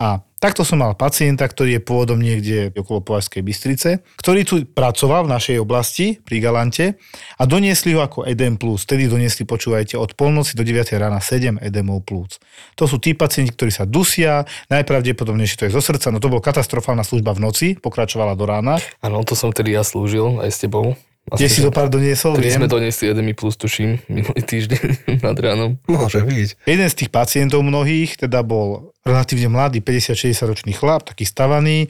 [0.00, 5.24] A Takto som mal pacienta, ktorý je pôvodom niekde okolo Považskej Bystrice, ktorý tu pracoval
[5.24, 7.00] v našej oblasti pri Galante
[7.40, 8.84] a doniesli ho ako edem plus.
[8.84, 12.36] Tedy doniesli, počúvajte, od polnoci do 9 rána 7 edemov plus.
[12.76, 16.44] To sú tí pacienti, ktorí sa dusia, najpravdepodobnejšie to je zo srdca, no to bola
[16.44, 18.76] katastrofálna služba v noci, pokračovala do rána.
[19.00, 20.92] Áno, to som tedy ja slúžil aj s tebou.
[21.24, 22.36] Kde si to pár doniesol?
[22.36, 22.60] Viem.
[22.60, 24.84] sme doniesli jeden plus, tuším, minulý týždeň
[25.26, 25.80] nad ránom.
[25.88, 26.68] Môže byť.
[26.68, 31.88] Jeden z tých pacientov mnohých teda bol relatívne mladý, 50-60 ročný chlap, taký stavaný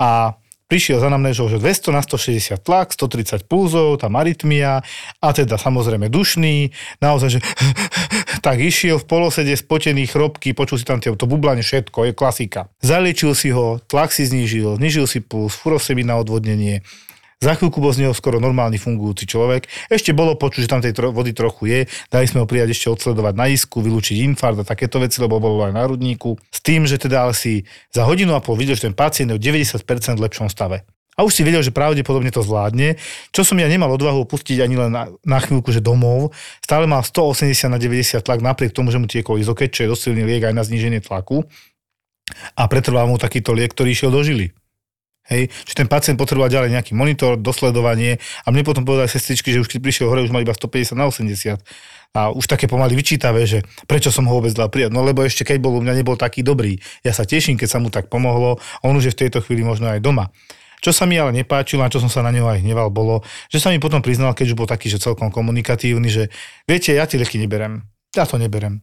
[0.00, 0.40] a
[0.70, 4.80] prišiel za namnéžou, že 200 na 160 tlak, 130 pulzov, tam arytmia
[5.18, 6.70] a teda samozrejme dušný,
[7.02, 7.40] naozaj, že
[8.46, 12.70] tak išiel v polosede spotený chrobky, počul si tam to bublanie, všetko, je klasika.
[12.80, 16.86] Zaliečil si ho, tlak si znížil, znížil si puls, furosemin na odvodnenie,
[17.40, 19.64] za chvíľku bol z neho skoro normálny fungujúci človek.
[19.88, 21.80] Ešte bolo počuť, že tam tej tro- vody trochu je.
[22.12, 25.64] Dali sme ho prijať ešte odsledovať na isku, vylúčiť infarkt a takéto veci, lebo bolo
[25.64, 26.36] aj na rudníku.
[26.52, 29.40] S tým, že teda si za hodinu a pol videl, že ten pacient je o
[29.40, 30.84] 90% v lepšom stave.
[31.16, 33.00] A už si vedel, že pravdepodobne to zvládne,
[33.32, 36.36] čo som ja nemal odvahu opustiť ani len na, na chvíľku, že domov.
[36.60, 40.28] Stále mal 180 na 90 tlak, napriek tomu, že mu tiekol izoket, čo je dosilný
[40.28, 41.48] liek aj na zníženie tlaku.
[42.52, 44.52] A pretrval mu takýto liek, ktorý išiel do žily.
[45.28, 49.62] Hej, že ten pacient potreboval ďalej nejaký monitor, dosledovanie a mne potom povedali sestričky, že
[49.62, 51.60] už keď prišiel hore, už mal iba 150 na 80
[52.10, 54.90] a už také pomaly vyčítavé, že prečo som ho vôbec dal prijať.
[54.90, 56.82] No lebo ešte keď bol u mňa, nebol taký dobrý.
[57.06, 59.86] Ja sa teším, keď sa mu tak pomohlo, on už je v tejto chvíli možno
[59.86, 60.34] aj doma.
[60.80, 63.20] Čo sa mi ale nepáčilo a čo som sa na neho aj hneval, bolo,
[63.52, 66.32] že sa mi potom priznal, keď už bol taký, že celkom komunikatívny, že
[66.64, 67.84] viete, ja tie lieky neberem.
[68.16, 68.82] Ja to neberem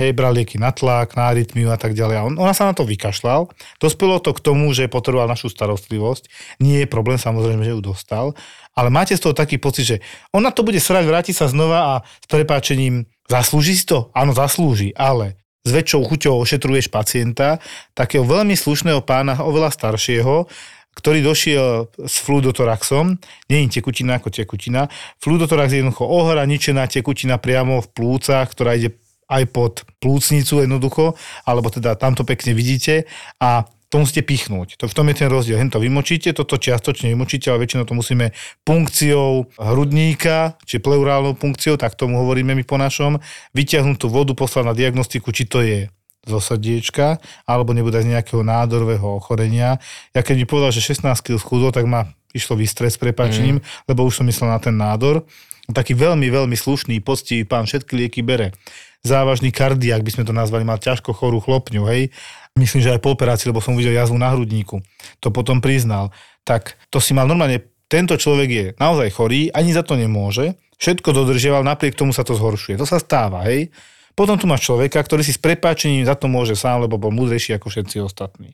[0.00, 2.16] hej, bral lieky na tlak, na arytmiu a tak ďalej.
[2.16, 3.52] A on, ona sa na to vykašľal.
[3.78, 6.56] Dospelo to k tomu, že potreboval našu starostlivosť.
[6.60, 8.32] Nie je problém, samozrejme, že ju dostal.
[8.72, 9.96] Ale máte z toho taký pocit, že
[10.32, 14.08] ona to bude srať, vráti sa znova a s prepáčením zaslúži si to?
[14.16, 17.62] Áno, zaslúži, ale s väčšou chuťou ošetruješ pacienta,
[17.94, 20.50] takého veľmi slušného pána, oveľa staršieho,
[20.92, 23.16] ktorý došiel s fluidotoraxom,
[23.48, 28.92] nie je tekutina ako tekutina, fluidotorax je jednoducho ohraničená tekutina priamo v plúcach, ktorá ide
[29.32, 29.72] aj pod
[30.04, 31.16] plúcnicu jednoducho,
[31.48, 33.08] alebo teda tamto pekne vidíte
[33.40, 34.80] a to musíte pichnúť.
[34.80, 35.60] To, v tom je ten rozdiel.
[35.60, 38.32] Hen to vymočíte, toto čiastočne vymočíte, ale väčšinou to musíme
[38.64, 43.20] punkciou hrudníka, či pleurálnou punkciou, tak tomu hovoríme my po našom,
[43.52, 45.92] vyťahnuť tú vodu, poslať na diagnostiku, či to je
[46.24, 49.76] zo srdiečka, alebo nebude z nejakého nádorového ochorenia.
[50.16, 53.92] Ja keď mi povedal, že 16 kg schudol, tak ma išlo vystres s prepačením, mm.
[53.92, 55.28] lebo už som myslel na ten nádor.
[55.68, 58.56] Taký veľmi, veľmi slušný, poctivý pán všetky lieky bere
[59.02, 62.14] závažný kardiak, by sme to nazvali, mal ťažko chorú chlopňu, hej.
[62.54, 64.78] Myslím, že aj po operácii, lebo som videl jazvu na hrudníku.
[65.24, 66.14] To potom priznal.
[66.46, 71.12] Tak to si mal normálne, tento človek je naozaj chorý, ani za to nemôže, všetko
[71.12, 72.80] dodržiaval, napriek tomu sa to zhoršuje.
[72.80, 73.68] To sa stáva, hej.
[74.12, 77.56] Potom tu máš človeka, ktorý si s prepáčením za to môže sám, lebo bol múdrejší
[77.56, 78.52] ako všetci ostatní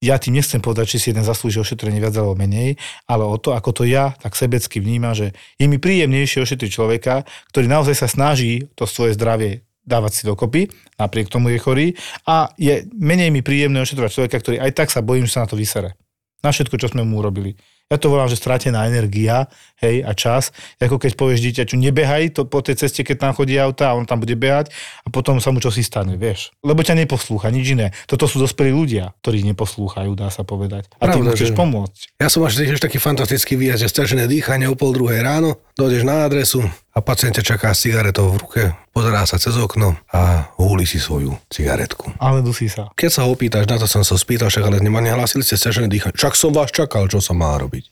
[0.00, 3.52] ja ti nechcem povedať, či si jeden zaslúži ošetrenie viac alebo menej, ale o to,
[3.52, 8.08] ako to ja tak sebecky vnímam, že je mi príjemnejšie ošetriť človeka, ktorý naozaj sa
[8.08, 11.86] snaží to svoje zdravie dávať si dokopy, napriek tomu je chorý
[12.24, 15.50] a je menej mi príjemné ošetrovať človeka, ktorý aj tak sa bojím, že sa na
[15.52, 15.96] to vysere.
[16.40, 17.60] Na všetko, čo sme mu urobili.
[17.90, 19.50] Ja to volám, že stratená energia,
[19.82, 20.54] hej, a čas.
[20.78, 24.06] Ako keď povieš dieťaťu, nebehaj to po tej ceste, keď tam chodí auta a on
[24.06, 24.70] tam bude behať
[25.02, 26.54] a potom sa mu čosi stane, vieš.
[26.62, 27.90] Lebo ťa neposlúcha, nič iné.
[28.06, 30.86] Toto sú dospelí ľudia, ktorí neposlúchajú, dá sa povedať.
[31.02, 32.14] A ty mu chceš pomôcť.
[32.22, 36.06] Ja som až tiež taký fantastický výjazd, že strašené dýchanie o pol druhej ráno, dojdeš
[36.06, 40.50] na adresu a pacient ťa čaká s cigaretou v ruke, pozerá sa cez okno a
[40.58, 42.18] húli si svoju cigaretku.
[42.18, 42.90] Ale dusí sa.
[42.98, 45.86] Keď sa ho opýtaš, na to som sa spýtal, však ale nemá nehlásili ste strašené
[45.86, 46.18] dýchanie.
[46.18, 47.84] Čak som vás čakal, čo sa má robiť.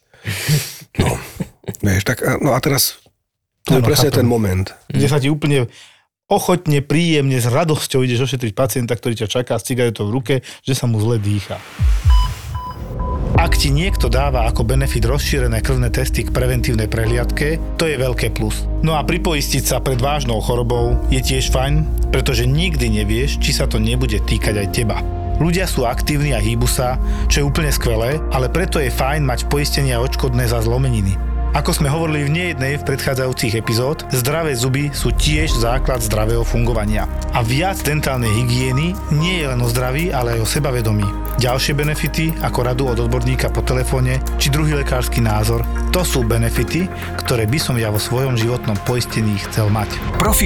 [0.98, 1.14] No,
[1.86, 2.98] vieš, tak, no a teraz
[3.62, 4.66] to je presne ten moment.
[4.90, 5.70] Kde sa ti úplne
[6.26, 10.34] ochotne, príjemne, s radosťou ideš ošetriť pacienta, ktorý ťa čaká s cigaretou v ruke,
[10.66, 11.56] že sa mu zle dýcha.
[13.38, 18.34] Ak ti niekto dáva ako benefit rozšírené krvné testy k preventívnej prehliadke, to je veľké
[18.34, 18.66] plus.
[18.82, 23.70] No a pripoistiť sa pred vážnou chorobou je tiež fajn, pretože nikdy nevieš, či sa
[23.70, 24.98] to nebude týkať aj teba.
[25.38, 26.98] Ľudia sú aktívni a hýbu sa,
[27.30, 31.37] čo je úplne skvelé, ale preto je fajn mať poistenie a odškodné za zlomeniny.
[31.56, 37.08] Ako sme hovorili v nejednej v predchádzajúcich epizód, zdravé zuby sú tiež základ zdravého fungovania.
[37.32, 41.08] A viac dentálnej hygieny nie je len o zdraví, ale aj o sebavedomí.
[41.38, 45.62] Ďalšie benefity, ako radu od odborníka po telefóne, či druhý lekársky názor,
[45.94, 46.90] to sú benefity,
[47.22, 49.86] ktoré by som ja vo svojom životnom poistení chcel mať.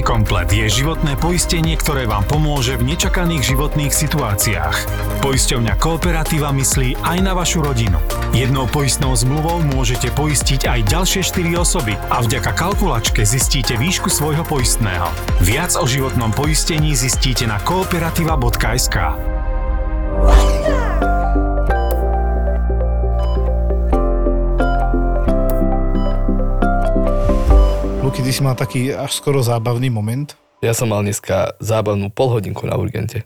[0.05, 4.77] Komplet je životné poistenie, ktoré vám pomôže v nečakaných životných situáciách.
[5.25, 7.97] Poisťovňa Kooperativa myslí aj na vašu rodinu.
[8.37, 14.45] Jednou poistnou zmluvou môžete poistiť aj ďalšie 4 osoby a vďaka kalkulačke zistíte výšku svojho
[14.45, 15.09] poistného.
[15.41, 18.97] Viac o životnom poistení zistíte na kooperativa.sk.
[28.05, 30.37] Luky, ty si mal taký až skoro zábavný moment.
[30.61, 33.25] Ja som mal dneska zábavnú polhodinku na urgente.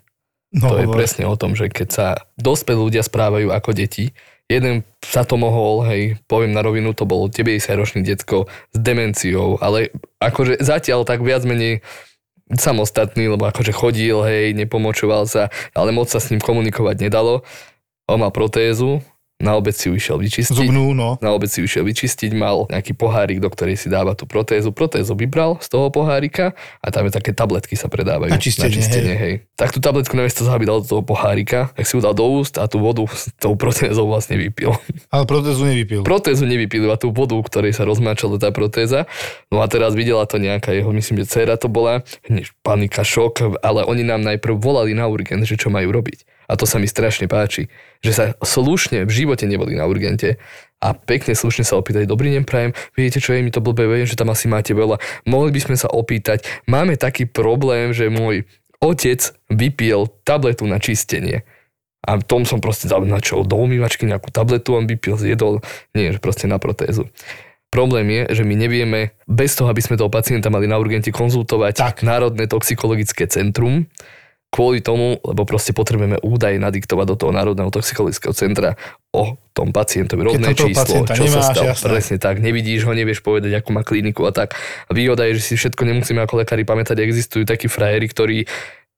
[0.54, 0.82] No, to hovor.
[0.86, 2.06] je presne o tom, že keď sa
[2.38, 4.14] dospelí ľudia správajú ako deti,
[4.46, 9.90] jeden sa to mohol, hej, poviem na rovinu, to bol 90-ročný detko s demenciou, ale
[10.22, 11.82] akože zatiaľ tak viac menej
[12.54, 17.42] samostatný, lebo akože chodil, hej, nepomočoval sa, ale moc sa s ním komunikovať nedalo.
[18.06, 19.02] On mal protézu,
[19.36, 20.56] na obec si išiel vyčistiť.
[20.56, 21.20] Zubnú, no.
[21.20, 24.72] Na obec si išiel vyčistiť, mal nejaký pohárik, do ktorej si dáva tú protézu.
[24.72, 28.32] Protézu vybral z toho pohárika a tam je také tabletky sa predávajú.
[28.32, 29.20] Na čistenie, na čistenie hej.
[29.20, 29.34] hej.
[29.60, 32.56] Tak tú tabletku neviesto zahabi dal do toho pohárika, tak si ju dal do úst
[32.56, 34.72] a tú vodu s tou protézou vlastne vypil.
[35.12, 36.00] Ale protézu nevypil.
[36.00, 39.04] Protézu nevypil a tú vodu, ktorej sa rozmáčala tá protéza.
[39.52, 42.00] No a teraz videla to nejaká jeho, myslím, že dcera to bola,
[42.64, 46.35] panika, šok, ale oni nám najprv volali na urgent, že čo majú robiť.
[46.46, 47.66] A to sa mi strašne páči,
[48.00, 50.38] že sa slušne v živote neboli na urgente
[50.78, 54.06] a pekne slušne sa opýtať, dobrý deň prajem, viete čo je mi to blbé, viem,
[54.06, 58.46] že tam asi máte veľa, mohli by sme sa opýtať, máme taký problém, že môj
[58.78, 61.42] otec vypil tabletu na čistenie.
[62.06, 65.58] A tom som proste dal na čo, do umývačky nejakú tabletu, on vypil, zjedol,
[65.90, 67.10] nie, že proste na protézu.
[67.66, 71.72] Problém je, že my nevieme, bez toho, aby sme toho pacienta mali na urgente konzultovať
[71.74, 71.94] tak.
[72.06, 73.90] Národné toxikologické centrum,
[74.50, 78.78] kvôli tomu, lebo proste potrebujeme údaje nadiktovať do toho Národného toxikologického centra
[79.12, 81.66] o tom pacientovi, rodné číslo, čo nemáš, sa stalo.
[81.72, 81.86] Jasné.
[81.92, 84.56] Presne tak, nevidíš ho, nevieš povedať, akú má kliniku a tak.
[84.88, 88.38] A výhoda je, že si všetko nemusíme ako lekári pamätať, existujú takí frajeri, ktorí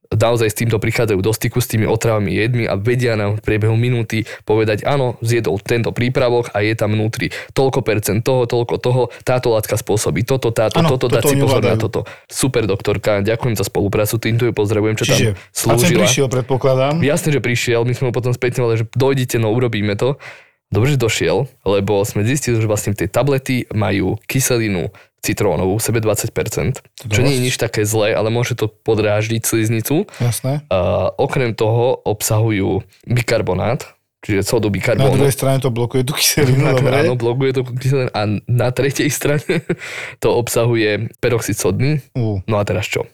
[0.08, 3.76] naozaj s týmto prichádzajú do styku s tými otravami jedmi a vedia nám v priebehu
[3.76, 9.02] minúty povedať, áno, zjedol tento prípravok a je tam vnútri toľko percent toho, toľko toho,
[9.22, 12.08] táto látka spôsobí toto, táto, ano, toto, dať si pozor na toto.
[12.24, 16.00] Super doktorka, ďakujem za spoluprácu, týmto ju pozdravujem, čo Čiže, tam slúžila.
[16.00, 16.94] A prišiel, predpokladám.
[17.04, 20.16] Jasne, že prišiel, my sme mu potom späť že dojdite, no urobíme to.
[20.68, 26.30] Dobre, že došiel, lebo sme zistili, že vlastne tie tablety majú kyselinu citrónovú, sebe 20%,
[27.10, 30.06] čo nie je nič také zlé, ale môže to podráždiť sliznicu.
[30.22, 30.64] Jasné.
[30.70, 35.14] Uh, okrem toho obsahujú bikarbonát, čiže sodu bikarbónu.
[35.14, 37.02] Na druhej strane to blokuje tú kyselinu, dobre?
[37.02, 39.66] Áno, blokuje tú kyselinu a na tretej strane
[40.22, 42.02] to obsahuje peroxid sodný.
[42.14, 42.40] Uh.
[42.46, 43.06] No a teraz čo?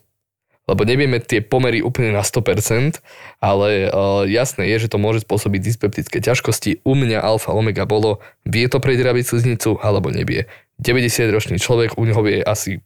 [0.65, 3.05] lebo nevieme tie pomery úplne na 100%,
[3.45, 6.81] ale uh, jasné je, že to môže spôsobiť dyspeptické ťažkosti.
[6.89, 10.49] U mňa alfa omega bolo, vie to prederabiť sliznicu alebo nevie.
[10.81, 12.83] 90-ročný človek, u neho vie asi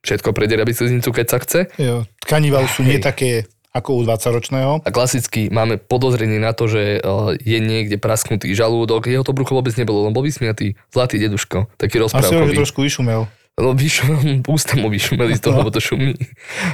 [0.00, 1.60] všetko prederabiť sliznicu, keď sa chce.
[1.76, 4.82] Jo, tkaniva sú nie také ako u 20-ročného.
[4.82, 6.98] A klasicky máme podozrenie na to, že
[7.38, 9.06] je niekde prasknutý žalúdok.
[9.06, 12.50] Jeho to brucho vôbec nebolo, len bol vysmiatý zlatý deduško, taký rozprávkový.
[12.50, 13.30] Asi ho trošku vyšumel.
[13.60, 16.16] No vyšumel, ústa mu vyšumeli z toho, lebo to šumí.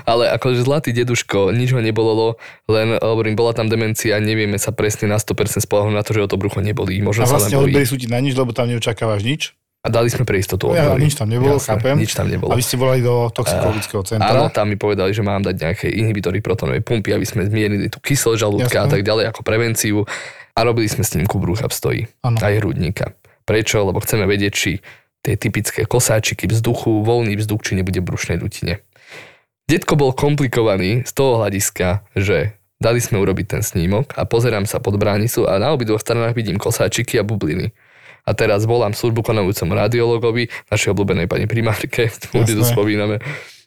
[0.07, 2.38] Ale akože zlatý deduško, nič ho nebolelo,
[2.71, 6.31] len hovorím, bola tam demencia, nevieme sa presne na 100% spolahnuť na to, že o
[6.31, 7.03] to brucho nebolí.
[7.03, 9.53] Možno a vlastne odbili sú ti na nič, lebo tam neočakávaš nič?
[9.87, 11.94] A dali sme pre istotu ja, nič tam nebolo, Jasne, chápem.
[11.94, 12.51] Nič tam nebolo.
[12.51, 14.35] A vy ste volali do toxikologického centra.
[14.35, 18.03] Áno, tam mi povedali, že mám dať nejaké inhibitory protonovej pumpy, aby sme zmiernili tú
[18.03, 20.03] kyselé žalúdka a tak ďalej ako prevenciu.
[20.59, 22.03] A robili sme snímku brúcha v stoji.
[22.27, 23.14] Aj hrudníka.
[23.46, 23.87] Prečo?
[23.87, 24.70] Lebo chceme vedieť, či
[25.22, 28.83] tie typické kosáčiky vzduchu, voľný vzduch, či nebude v brušnej dutine.
[29.70, 34.79] Detko bol komplikovaný z toho hľadiska, že dali sme urobiť ten snímok a pozerám sa
[34.79, 37.75] pod bránicu a na obidvoch stranách vidím kosáčiky a bubliny.
[38.27, 43.23] A teraz volám službu konajúcom radiologovi, našej obľúbenej pani primárke, tu spomíname,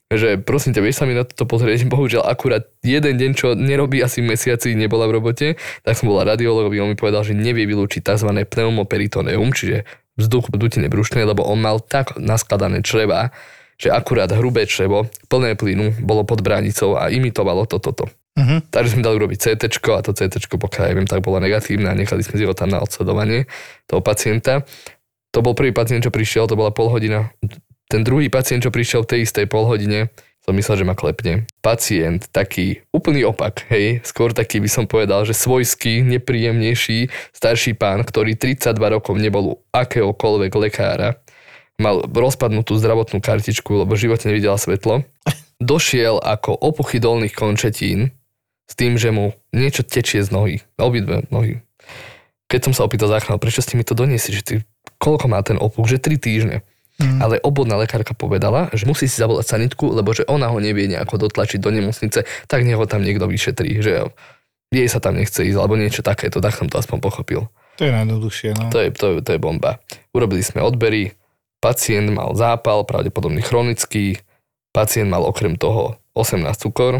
[0.09, 4.01] že prosím ťa, vieš sa mi na toto pozrieť, bohužiaľ akurát jeden deň, čo nerobí
[4.01, 5.47] asi mesiaci, nebola v robote,
[5.85, 8.29] tak som bola radiologovi, on mi povedal, že nevie vylúčiť tzv.
[8.49, 9.85] pneumoperitoneum, čiže
[10.17, 13.31] vzduch v dutine brušnej, lebo on mal tak naskladané čreva,
[13.79, 17.95] že akurát hrubé črevo, plné plynu, bolo pod bránicou a imitovalo toto.
[17.95, 18.18] To, to.
[18.39, 18.63] Uh-huh.
[18.71, 21.95] Takže sme dali urobiť CT a to CT, pokiaľ ja viem, tak bolo negatívne a
[21.97, 23.51] nechali sme si ho tam na odsledovanie
[23.83, 24.63] toho pacienta.
[25.35, 27.29] To bol prvý pacient, čo prišiel, to bola pol hodina
[27.89, 30.13] ten druhý pacient, čo prišiel v tej istej polhodine,
[30.45, 31.49] som myslel, že ma klepne.
[31.65, 38.05] Pacient, taký úplný opak, hej, skôr taký by som povedal, že svojský, nepríjemnejší starší pán,
[38.05, 41.17] ktorý 32 rokov nebol u akéhokoľvek lekára,
[41.81, 45.01] mal rozpadnutú zdravotnú kartičku, lebo v živote nevidela svetlo,
[45.59, 48.13] došiel ako opuchy dolných končetín
[48.69, 51.65] s tým, že mu niečo tečie z nohy, obidve nohy.
[52.49, 54.55] Keď som sa opýtal záchranu, prečo ste mi to doniesli, že ty,
[55.01, 56.57] koľko má ten opuch, že 3 týždne.
[56.99, 57.23] Mm.
[57.23, 61.29] Ale obvodná lekárka povedala, že musí si zavolať sanitku, lebo že ona ho nevie nejako
[61.29, 64.11] dotlačiť do nemocnice, tak nech ho tam niekto vyšetrí, že
[64.69, 67.47] jej sa tam nechce ísť, alebo niečo takéto, tak som to aspoň pochopil.
[67.79, 68.67] To je najjednoduchšie, no.
[68.69, 69.79] To je, to, je, to je bomba.
[70.11, 71.15] Urobili sme odbery,
[71.63, 74.19] pacient mal zápal, pravdepodobne chronický,
[74.75, 76.99] pacient mal okrem toho 18 cukor,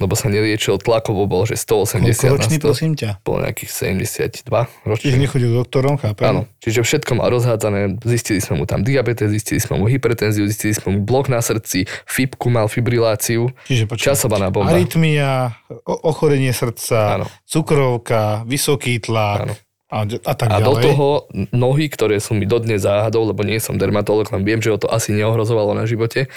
[0.00, 3.10] lebo sa neliečil, tlakovo bol, že 180 ročný, na 100, prosím ťa?
[3.20, 4.48] Bol nejakých 72
[4.88, 5.04] ročný.
[5.04, 6.24] Čiže nechodil doktorom, chápem?
[6.24, 10.72] Áno, čiže všetko mal rozhádzané, zistili sme mu tam diabetes, zistili sme mu hypertenziu, zistili
[10.72, 14.72] sme mu blok na srdci, fibku mal fibriláciu, čiže počuť, časovaná bomba.
[14.72, 17.26] Arytmia, ochorenie srdca, Áno.
[17.44, 19.52] cukrovka, vysoký tlak.
[19.52, 19.54] Áno.
[19.90, 23.74] A, a, tak a do toho nohy, ktoré sú mi dodnes záhadou, lebo nie som
[23.74, 26.30] dermatolog, len viem, že ho to asi neohrozovalo na živote,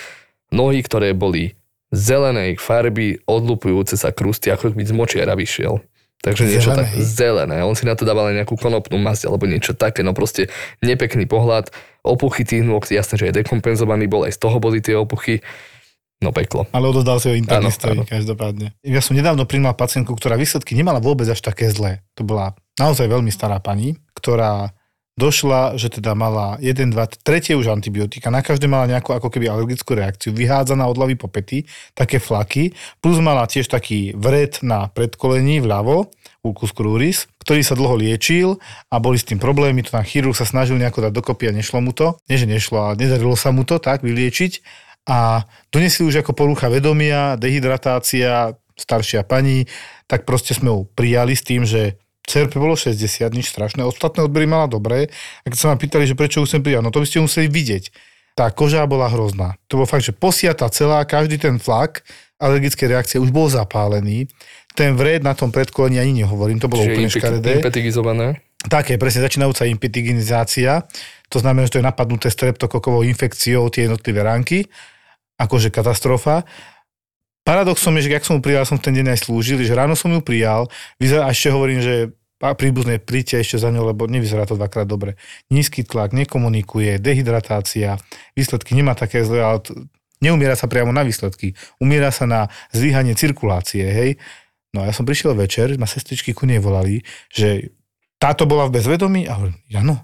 [0.49, 1.53] nohy, ktoré boli
[1.93, 5.77] zelenej farby odlupujúce sa krusty, ako by z močiara vyšiel.
[6.23, 6.79] Takže niečo zelené.
[6.79, 7.57] tak zelené.
[7.67, 10.47] On si na to dával nejakú konopnú masť alebo niečo také, no proste
[10.79, 11.69] nepekný pohľad.
[11.99, 15.43] Opuchy tých nôh, jasné, že je dekompenzovaný, bol aj z toho boli tie opuchy.
[16.23, 16.63] No peklo.
[16.71, 18.71] Ale odozdal si ho internistovi, každopádne.
[18.87, 21.99] Ja som nedávno prijímal pacientku, ktorá výsledky nemala vôbec až také zlé.
[22.15, 24.71] To bola naozaj veľmi stará pani, ktorá
[25.13, 29.45] došla, že teda mala 1, 2, tretie už antibiotika, na každé mala nejakú ako keby
[29.45, 34.89] alergickú reakciu, vyhádzaná od hlavy po pety, také flaky, plus mala tiež taký vred na
[34.89, 36.09] predkolení vľavo,
[36.43, 38.59] ulcus cruris, ktorý sa dlho liečil
[38.91, 41.79] a boli s tým problémy, to tam chirurg sa snažil nejako dať dokopy a nešlo
[41.79, 42.19] mu to.
[42.27, 44.59] Nie, že nešlo, ale nedarilo sa mu to tak vyliečiť.
[45.07, 49.67] A donesli už ako porucha vedomia, dehydratácia, staršia pani,
[50.07, 54.47] tak proste sme ju prijali s tým, že CRP bolo 60, nič strašné, ostatné odbery
[54.47, 55.11] mala dobré.
[55.43, 57.51] A keď sa ma pýtali, že prečo ju sem prijal, no to by ste museli
[57.51, 57.91] vidieť.
[58.33, 59.59] Tá koža bola hrozná.
[59.69, 62.01] To bol fakt, že posiata celá, každý ten flak
[62.43, 64.27] alergické reakcie už bol zapálený.
[64.73, 67.51] Ten vred na tom predkolení ani nehovorím, to bolo Čiže úplne škaredé.
[67.61, 68.27] Impetigizované?
[68.63, 70.83] Také, presne, začínajúca impetiginizácia.
[71.29, 74.65] To znamená, že to je napadnuté streptokokovou infekciou tie jednotlivé ránky.
[75.37, 76.47] Akože katastrofa.
[77.43, 80.07] Paradoxom je, že ak som mu prijal, som ten deň aj slúžil, že ráno som
[80.11, 84.59] ju prijal, vyzerá, a ešte hovorím, že príbuzné príďte ešte za ňou, lebo nevyzerá to
[84.59, 85.15] dvakrát dobre.
[85.47, 87.95] Nízky tlak, nekomunikuje, dehydratácia,
[88.35, 89.71] výsledky nemá také zlé, ale t-
[90.19, 91.55] neumiera sa priamo na výsledky.
[91.79, 94.19] Umiera sa na zlyhanie cirkulácie, hej.
[94.75, 97.71] No a ja som prišiel večer, ma sestričky ku nej volali, že
[98.19, 99.99] táto bola v bezvedomí a hovorím, ja no.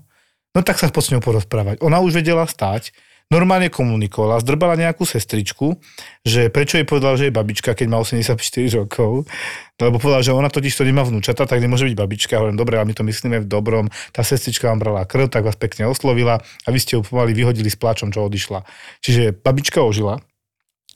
[0.55, 1.83] No tak sa s ňou porozprávať.
[1.83, 2.91] Ona už vedela stáť,
[3.29, 5.77] normálne komunikovala, zdrbala nejakú sestričku,
[6.25, 8.41] že prečo jej povedal, že je babička, keď má 84
[8.73, 9.29] rokov,
[9.77, 12.41] lebo povedal, že ona totiž to nemá vnúčata, tak nemôže byť babička.
[12.41, 13.85] Hovorím, dobre, ale my to myslíme v dobrom.
[14.09, 17.69] Tá sestrička vám brala krv, tak vás pekne oslovila a vy ste ju pomaly vyhodili
[17.69, 18.65] s pláčom, čo odišla.
[19.05, 20.17] Čiže babička ožila,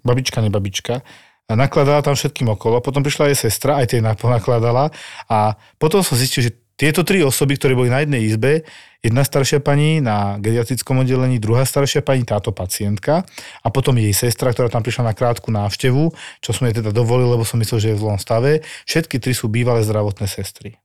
[0.02, 1.06] babička, nebabička,
[1.44, 4.96] a nakladala tam všetkým okolo, potom prišla jej sestra, aj tej nakladala
[5.28, 8.66] a potom som zistil, že tieto tri osoby, ktoré boli na jednej izbe,
[9.06, 13.22] jedna staršia pani na geriatrickom oddelení, druhá staršia pani, táto pacientka
[13.62, 16.10] a potom jej sestra, ktorá tam prišla na krátku návštevu,
[16.42, 18.66] čo som jej teda dovolil, lebo som myslel, že je v zlom stave.
[18.90, 20.82] Všetky tri sú bývalé zdravotné sestry.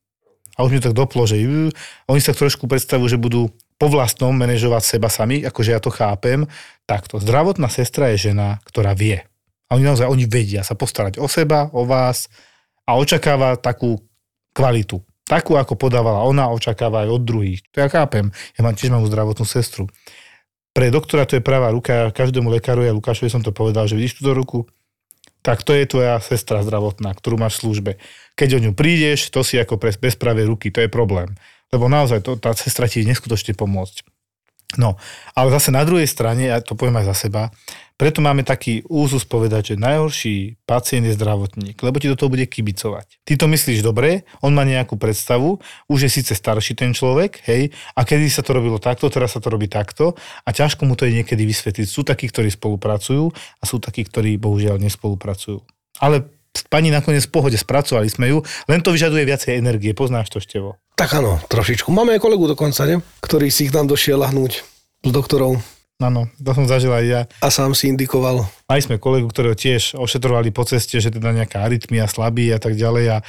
[0.59, 1.71] A už mi tak doplo, že jú,
[2.05, 3.49] oni sa trošku predstavujú, že budú
[3.79, 6.45] po vlastnom manažovať seba sami, akože ja to chápem.
[6.83, 7.17] Takto.
[7.17, 9.23] Zdravotná sestra je žena, ktorá vie.
[9.71, 12.27] A oni naozaj, oni vedia sa postarať o seba, o vás
[12.83, 14.03] a očakáva takú
[14.51, 14.99] kvalitu
[15.29, 17.61] takú, ako podávala ona, očakáva aj od druhých.
[17.77, 18.33] To ja chápem.
[18.57, 19.85] Ja mám tiež mám zdravotnú sestru.
[20.73, 24.21] Pre doktora to je pravá ruka, každému lekáru, ja Lukášovi som to povedal, že vidíš
[24.21, 24.59] túto ruku,
[25.45, 27.91] tak to je tvoja sestra zdravotná, ktorú máš v službe.
[28.35, 31.37] Keď o ňu prídeš, to si ako pre bezpravej ruky, to je problém.
[31.69, 34.03] Lebo naozaj to, tá sestra ti neskutočne pomôcť.
[34.77, 35.01] No,
[35.33, 37.49] ale zase na druhej strane, ja to poviem aj za seba,
[37.99, 42.45] preto máme taký úzus povedať, že najhorší pacient je zdravotník, lebo ti do toho bude
[42.47, 43.19] kibicovať.
[43.25, 45.59] Ty to myslíš dobre, on má nejakú predstavu,
[45.89, 49.43] už je síce starší ten človek, hej, a kedy sa to robilo takto, teraz sa
[49.43, 50.15] to robí takto
[50.45, 51.87] a ťažko mu to je niekedy vysvetliť.
[51.89, 55.59] Sú takí, ktorí spolupracujú a sú takí, ktorí bohužiaľ nespolupracujú.
[55.99, 56.38] Ale
[56.69, 58.37] pani nakoniec v pohode spracovali sme ju,
[58.69, 60.77] len to vyžaduje viacej energie, poznáš to števo.
[60.99, 61.89] Tak áno, trošičku.
[61.89, 63.01] Máme aj kolegu dokonca, ne?
[63.23, 64.61] ktorý si ich tam došiel lahnúť
[65.05, 65.57] s doktorov.
[65.99, 67.21] Áno, to som zažil aj ja.
[67.43, 68.47] A sám si indikoval.
[68.71, 72.79] Aj sme kolegu, ktorého tiež ošetrovali po ceste, že teda nejaká arytmia, slabý a tak
[72.79, 73.27] ďalej a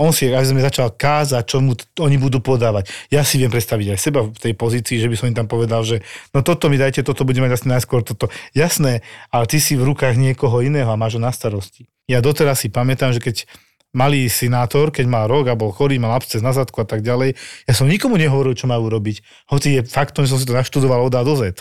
[0.00, 2.88] on si, aj sme začal kázať, čo mu oni budú podávať.
[3.12, 5.84] Ja si viem predstaviť aj seba v tej pozícii, že by som im tam povedal,
[5.84, 6.00] že
[6.32, 8.32] no toto mi dajte, toto budeme mať asi najskôr toto.
[8.56, 11.88] Jasné, ale ty si v rukách niekoho iného a máš ho na starosti.
[12.08, 13.44] Ja doteraz si pamätám, že keď
[13.92, 17.36] malý sinátor, keď mal rok a bol chorý, mal absces na zadku a tak ďalej.
[17.68, 19.48] Ja som nikomu nehovoril, čo majú robiť.
[19.52, 21.60] Hoci je faktom, že som si to naštudoval od A do Z.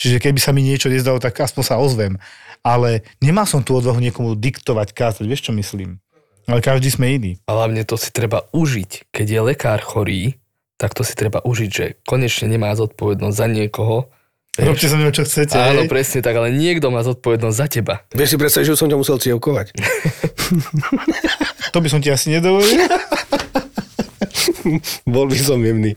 [0.00, 2.16] Čiže keby sa mi niečo nezdalo, tak aspoň sa ozvem.
[2.64, 5.24] Ale nemal som tú odvahu niekomu diktovať, kázať.
[5.28, 6.00] Vieš, čo myslím?
[6.46, 7.32] Ale každý sme iný.
[7.48, 9.12] A hlavne to si treba užiť.
[9.12, 10.40] Keď je lekár chorý,
[10.80, 14.08] tak to si treba užiť, že konečne nemá zodpovednosť za niekoho,
[14.58, 15.54] Robte sa mňa, čo chcete.
[15.54, 17.94] Áno, presne tak, ale niekto má zodpovednosť za teba.
[18.10, 19.78] Vieš si predstaviť, že som ťa musel cievkovať.
[21.74, 22.66] to by som ti asi nedovolil.
[25.14, 25.94] Bol by som jemný.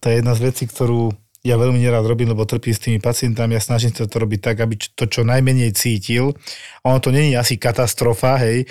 [0.00, 1.12] to je jedna z vecí, ktorú
[1.46, 3.54] ja veľmi nerád robím, lebo trpím s tými pacientami.
[3.54, 6.34] Ja snažím sa to robiť tak, aby to čo najmenej cítil.
[6.82, 8.66] Ono to není asi katastrofa, hej,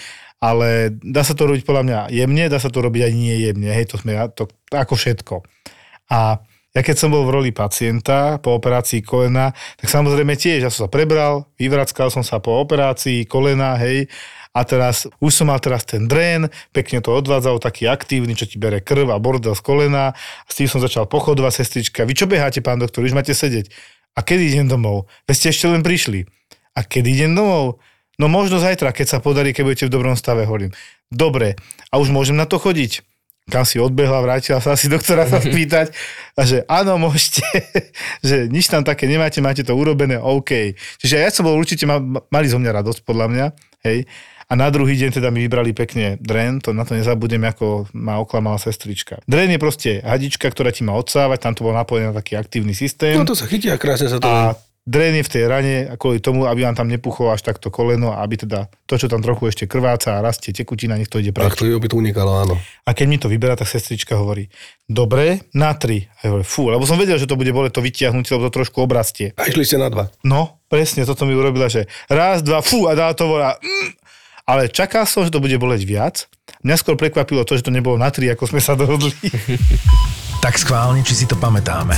[0.45, 3.69] ale dá sa to robiť podľa mňa jemne, dá sa to robiť aj nie jemne,
[3.73, 5.41] hej, to sme to, ako všetko.
[6.13, 6.37] A
[6.75, 10.85] ja keď som bol v roli pacienta po operácii kolena, tak samozrejme tiež, ja som
[10.85, 14.05] sa prebral, vyvrackal som sa po operácii kolena, hej,
[14.55, 18.55] a teraz, už som mal teraz ten drén, pekne to odvádzal, taký aktívny, čo ti
[18.55, 20.15] bere krv a bordel z kolena.
[20.15, 22.07] A s tým som začal pochodovať, sestrička.
[22.07, 23.67] Vy čo beháte, pán doktor, už máte sedieť.
[24.15, 25.11] A kedy idem domov?
[25.27, 26.23] Veď ste ešte len prišli.
[26.71, 27.83] A kedy idem domov?
[28.15, 30.71] No možno zajtra, keď sa podarí, keď budete v dobrom stave, hovorím.
[31.11, 31.59] Dobre,
[31.91, 33.03] a už môžem na to chodiť?
[33.45, 35.93] kam si odbehla, vrátila sa asi doktora sa spýtať
[36.33, 37.45] a že áno, môžete,
[38.27, 40.73] že nič tam také nemáte, máte to urobené, OK.
[40.97, 43.45] Čiže ja som bol určite, mali zo mňa radosť podľa mňa,
[43.85, 44.09] hej.
[44.45, 48.21] A na druhý deň teda mi vybrali pekne dren, to na to nezabudem, ako ma
[48.21, 49.17] oklamala sestrička.
[49.25, 52.77] Dren je proste hadička, ktorá ti má odsávať, tam to bol napojený na taký aktívny
[52.77, 53.17] systém.
[53.17, 54.25] No to sa chytí a krásne sa to...
[54.29, 54.53] A
[54.85, 58.13] dren je v tej rane a kvôli tomu, aby vám tam nepuchlo až takto koleno,
[58.13, 61.57] aby teda to, čo tam trochu ešte krváca a rastie tekutina, nech to ide preč.
[61.57, 62.55] Tak to by to unikalo, áno.
[62.85, 64.47] A keď mi to vyberá, tak sestrička hovorí,
[64.85, 66.05] dobre, na tri.
[66.21, 68.61] A ja hovorím, fú, lebo som vedel, že to bude bole to vytiahnuť, lebo to
[68.61, 69.33] trošku obrastie.
[69.41, 70.13] A išli ste na dva.
[70.21, 73.57] No, presne, toto mi urobila, že raz, dva, fú, a dá to volá.
[73.57, 73.89] Mm.
[74.45, 76.29] Ale čakal som, že to bude boleť viac.
[76.61, 79.09] Mňa skôr prekvapilo to, že to nebolo na tri, ako sme sa dohodli.
[80.45, 81.97] tak schválne, či si to pamätáme.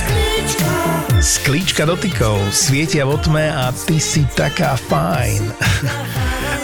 [1.20, 5.52] Sklíčka dotykov, svietia v tme a ty si taká fajn.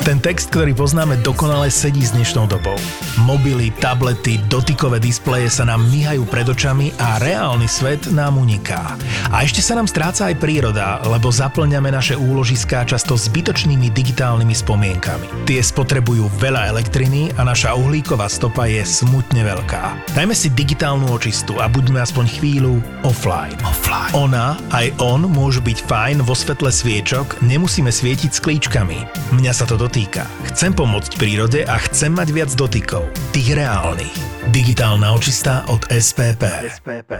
[0.04, 2.76] Ten text, ktorý poznáme, dokonale sedí s dnešnou dobou.
[3.24, 9.00] Mobily, tablety, dotykové displeje sa nám myhajú pred očami a reálny svet nám uniká.
[9.32, 15.48] A ešte sa nám stráca aj príroda, lebo zaplňame naše úložiská často zbytočnými digitálnymi spomienkami.
[15.48, 20.12] Tie spotrebujú veľa elektriny a naša uhlíková stopa je smutne veľká.
[20.12, 23.58] Dajme si digitálnu očistu a buďme aspoň chvíľu offline.
[23.66, 24.14] offline.
[24.14, 29.34] Ona aj on môžu byť fajn vo svetle sviečok, nemusíme svietiť s klíčkami.
[29.34, 30.22] Mňa sa to dotýka.
[30.54, 33.10] Chcem pomôcť prírode a chcem mať viac dotykov.
[33.34, 34.14] Tých reálnych.
[34.54, 36.42] Digitálna očistá od SPP.
[36.70, 37.10] SPP.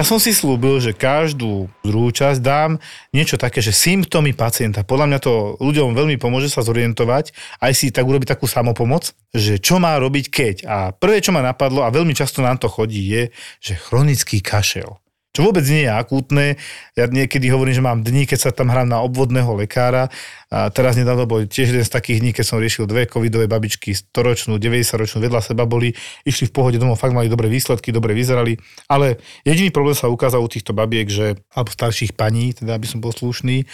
[0.00, 2.80] Ja som si slúbil, že každú druhú časť dám
[3.12, 4.80] niečo také, že symptómy pacienta.
[4.80, 9.60] Podľa mňa to ľuďom veľmi pomôže sa zorientovať, aj si tak urobiť takú samopomoc, že
[9.60, 10.56] čo má robiť keď.
[10.64, 13.28] A prvé, čo ma napadlo, a veľmi často nám to chodí, je,
[13.60, 14.99] že chronický kašel.
[15.30, 16.58] Čo vôbec nie je akútne.
[16.98, 20.10] Ja niekedy hovorím, že mám dní, keď sa tam hrám na obvodného lekára.
[20.50, 23.94] A teraz nedávno bol tiež jeden z takých dní, keď som riešil dve covidové babičky,
[23.94, 25.94] 100-ročnú, 90-ročnú, vedľa seba boli,
[26.26, 28.58] išli v pohode domov, fakt mali dobré výsledky, dobre vyzerali.
[28.90, 32.98] Ale jediný problém sa ukázal u týchto babiek, že, alebo starších paní, teda aby som
[32.98, 33.70] bol slušný,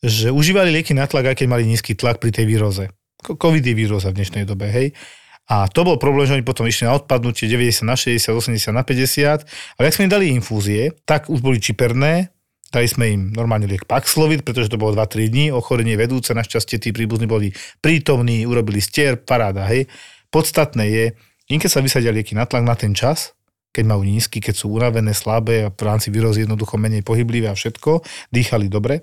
[0.00, 2.88] že užívali lieky na tlak, aj keď mali nízky tlak pri tej výroze.
[3.20, 4.96] Covid je výroza v dnešnej dobe, hej.
[5.44, 8.80] A to bol problém, že oni potom išli na odpadnutie 90 na 60, 80 na
[8.80, 9.44] 50.
[9.76, 12.32] Ale ak sme im dali infúzie, tak už boli čiperné,
[12.72, 16.96] dali sme im normálne liek Paxlovid, pretože to bolo 2-3 dní, ochorenie vedúce, našťastie tí
[16.96, 17.52] príbuzní boli
[17.84, 19.84] prítomní, urobili stier, paráda, hej.
[20.32, 21.04] Podstatné je,
[21.52, 23.36] im keď sa vysadia lieky na tlak na ten čas,
[23.74, 27.58] keď majú nízky, keď sú unavené, slabé a v rámci výrozy jednoducho menej pohyblivé a
[27.58, 28.00] všetko,
[28.32, 29.02] dýchali dobre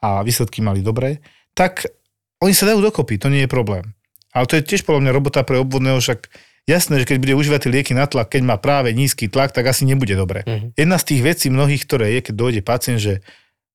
[0.00, 1.20] a výsledky mali dobre,
[1.52, 1.84] tak
[2.42, 3.92] oni sa dajú dokopy, to nie je problém.
[4.32, 6.32] Ale to je tiež podľa mňa robota pre obvodného, však
[6.64, 9.68] jasné, že keď bude užívať tie lieky na tlak, keď má práve nízky tlak, tak
[9.68, 10.42] asi nebude dobre.
[10.42, 10.72] Uh-huh.
[10.72, 13.20] Jedna z tých vecí mnohých, ktoré je, keď dojde pacient, že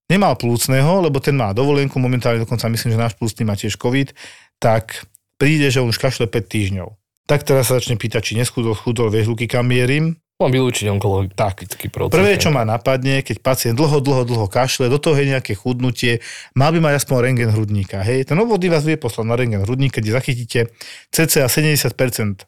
[0.10, 4.16] nemal plúcneho, lebo ten má dovolenku, momentálne dokonca myslím, že náš plúcný má tiež COVID,
[4.58, 5.05] tak
[5.38, 6.89] príde, že on už kašle 5 týždňov.
[7.28, 10.16] Tak teraz sa začne pýtať, či neschudol, schudol, vieš, Luky, kam mierim?
[10.38, 12.14] Mám vylúčiť onkologický proces.
[12.14, 16.22] Prvé, čo ma napadne, keď pacient dlho, dlho, dlho kašle, do toho je nejaké chudnutie,
[16.54, 18.06] mal by mať aspoň rengen hrudníka.
[18.06, 18.30] Hej?
[18.30, 20.70] Ten obvodný vás vie poslať na rengen hrudník, keď zachytíte
[21.10, 22.46] cca 70%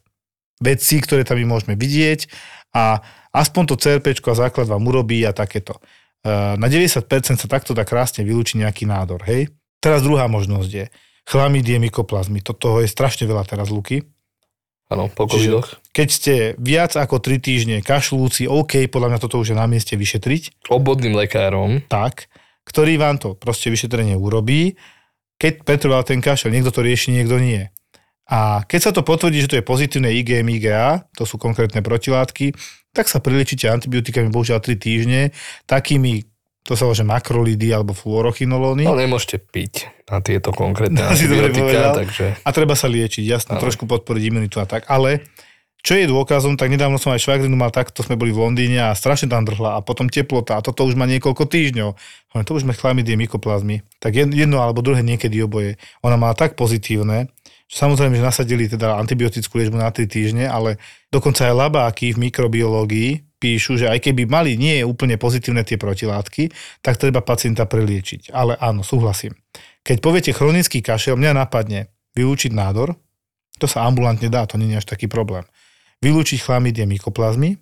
[0.62, 2.30] vecí, ktoré tam my môžeme vidieť
[2.78, 3.02] a
[3.34, 5.82] aspoň to CRP a základ vám urobí a takéto.
[6.22, 7.10] E, na 90%
[7.42, 9.26] sa takto dá krásne vylúčiť nejaký nádor.
[9.26, 9.50] Hej?
[9.82, 10.84] Teraz druhá možnosť je
[11.26, 12.38] chlamydie, mykoplazmy.
[12.38, 14.06] Toto je strašne veľa teraz, Luky.
[14.90, 15.78] Áno, po covidoch.
[15.94, 19.94] Keď ste viac ako 3 týždne kašľúci, OK, podľa mňa toto už je na mieste
[19.94, 20.66] vyšetriť.
[20.66, 21.86] Obvodným lekárom.
[21.86, 22.26] Tak,
[22.66, 24.74] ktorý vám to proste vyšetrenie urobí.
[25.38, 27.70] Keď pretrval ten kašel, niekto to rieši, niekto nie.
[28.30, 32.54] A keď sa to potvrdí, že to je pozitívne IgM, IgA, to sú konkrétne protilátky,
[32.94, 35.34] tak sa prilečíte antibiotikami bohužiaľ 3 týždne,
[35.66, 36.29] takými
[36.70, 38.86] to sa volá, že makrolidy alebo fluorochinolóny.
[38.86, 42.38] No nemôžete piť na tieto konkrétne antibiotika, takže...
[42.46, 43.62] A treba sa liečiť, jasno, no.
[43.62, 45.26] trošku podporiť imunitu a tak, ale
[45.82, 48.94] čo je dôkazom, tak nedávno som aj švagrinu mal takto, sme boli v Londýne a
[48.94, 51.90] strašne tam drhla a potom teplota a toto už má niekoľko týždňov.
[52.36, 53.80] Ale to už sme chlamydie mykoplazmy.
[53.96, 55.80] Tak jedno alebo druhé niekedy oboje.
[56.04, 57.32] Ona mala tak pozitívne,
[57.64, 60.76] že samozrejme, že nasadili teda antibiotickú liečbu na 3 týždne, ale
[61.08, 66.52] dokonca aj labáky v mikrobiológii píšu, že aj keby mali nie úplne pozitívne tie protilátky,
[66.84, 68.30] tak treba pacienta preliečiť.
[68.30, 69.32] Ale áno, súhlasím.
[69.80, 73.00] Keď poviete chronický kašel, mňa napadne vylúčiť nádor,
[73.56, 75.42] to sa ambulantne dá, to nie je až taký problém.
[76.04, 77.56] Vylúčiť chlamydie mykoplazmy,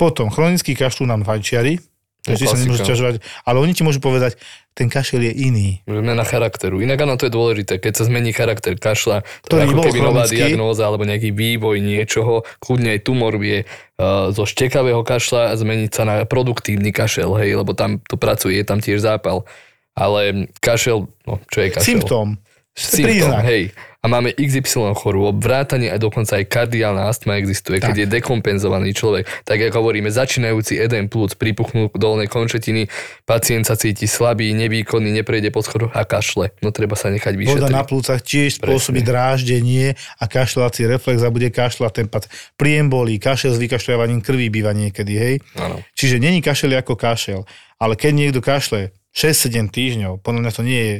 [0.00, 1.78] potom chronický kašľú nám fajčiari,
[2.24, 3.14] Takže sa nemôžu ťažovať,
[3.44, 4.40] ale oni ti môžu povedať,
[4.72, 5.84] ten kašel je iný.
[5.84, 6.80] Zmena charakteru.
[6.80, 7.76] Inak áno, to je dôležité.
[7.76, 12.48] Keď sa zmení charakter kašla, to, je ako keby nová diagnóza alebo nejaký vývoj niečoho,
[12.64, 17.76] kľudne aj tumor vie uh, zo štekavého kašla zmeniť sa na produktívny kašel, hej, lebo
[17.76, 19.44] tam to pracuje, je tam tiež zápal.
[19.92, 22.00] Ale kašel, no čo je kašel?
[22.00, 22.28] Symptóm.
[22.74, 23.70] Symptóm, hej
[24.04, 27.96] a máme XY chorôb, vrátanie a dokonca aj kardiálna astma existuje, tak.
[27.96, 29.24] keď je dekompenzovaný človek.
[29.48, 32.92] Tak ako hovoríme, začínajúci jeden plúc pripuchnú dolnej končetiny,
[33.24, 36.52] pacient sa cíti slabý, nevýkonný, neprejde po schodoch a kašle.
[36.60, 37.64] No treba sa nechať vyšetriť.
[37.64, 42.32] Voda na plúcach tiež spôsobí dráždenie a kašľovací reflex a bude kašľať ten pacient.
[42.60, 45.34] Príjem bolí, kašel s vykašľovaním krvi býva niekedy, hej.
[45.56, 45.80] Ano.
[45.96, 47.48] Čiže není kašel ako kašel,
[47.80, 50.96] ale keď niekto kašle 6-7 týždňov, podľa mňa to nie je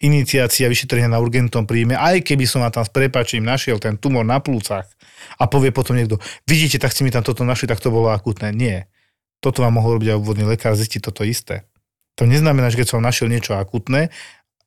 [0.00, 4.28] iniciácia vyšetrenia na urgentnom príjme, aj keby som ma tam s prepačím našiel ten tumor
[4.28, 4.84] na plúcach
[5.40, 8.52] a povie potom niekto, vidíte, tak ste mi tam toto našli, tak to bolo akutné.
[8.52, 8.92] Nie.
[9.40, 11.64] Toto vám mohol robiť aj obvodný lekár, zistiť toto isté.
[12.16, 14.08] To neznamená, že keď som našiel niečo akutné,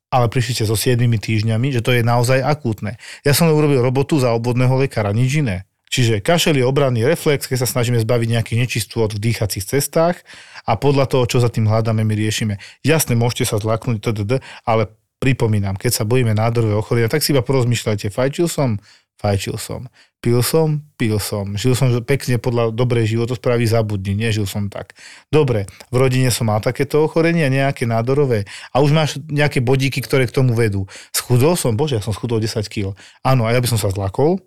[0.10, 2.98] ale prišli ste so 7 týždňami, že to je naozaj akútne.
[3.22, 5.70] Ja som urobil robotu za obvodného lekára, nič iné.
[5.90, 10.22] Čiže kašel je obranný reflex, keď sa snažíme zbaviť nejakých nečistôt v dýchacích cestách
[10.62, 12.62] a podľa toho, čo za tým hľadáme, my riešime.
[12.86, 14.06] Jasne, môžete sa zlaknúť,
[14.70, 18.80] ale Pripomínam, keď sa bojíme nádorového ochorenia, tak si iba porozmýšľajte, fajčil som,
[19.20, 19.92] fajčil som,
[20.24, 24.96] pil som, pil som, žil som pekne podľa dobrej životosprávy, zabudni, nežil som tak.
[25.28, 30.24] Dobre, v rodine som mal takéto ochorenia, nejaké nádorové a už máš nejaké bodíky, ktoré
[30.24, 30.88] k tomu vedú.
[31.12, 32.96] Schudol som, bože, ja som schudol 10 kg.
[33.20, 34.40] Áno, a ja by som sa zlakol.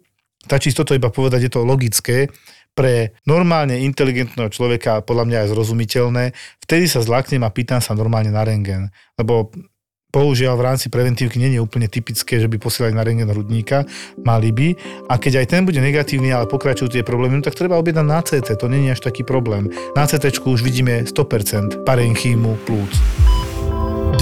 [0.49, 2.33] Tá čisto to iba povedať, je to logické,
[2.73, 6.25] pre normálne inteligentného človeka podľa mňa je zrozumiteľné,
[6.65, 8.89] vtedy sa zlaknem a pýtam sa normálne na rengen.
[9.21, 9.53] Lebo
[10.13, 13.89] Bohužiaľ v rámci preventívky nie je úplne typické, že by posielali na rengen hrudníka,
[14.21, 14.77] mali by.
[15.09, 18.21] A keď aj ten bude negatívny, ale pokračujú tie problémy, no tak treba objednať na
[18.21, 19.73] CT, to nie je až taký problém.
[19.97, 22.93] Na CT už vidíme 100% parenchýmu plúc.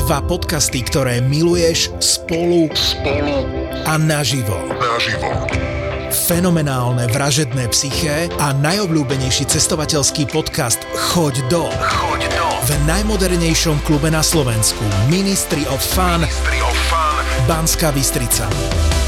[0.07, 3.51] Dva podcasty, ktoré miluješ spolu, spolu
[3.83, 4.63] a naživo.
[4.79, 5.51] Naživo
[6.11, 11.71] fenomenálne vražedné psyché a najobľúbenejší cestovateľský podcast Choď do.
[11.71, 17.25] Choď do v najmodernejšom klube na Slovensku Ministry of Fun, Ministry of Fun.
[17.49, 18.45] Banská Bystrica.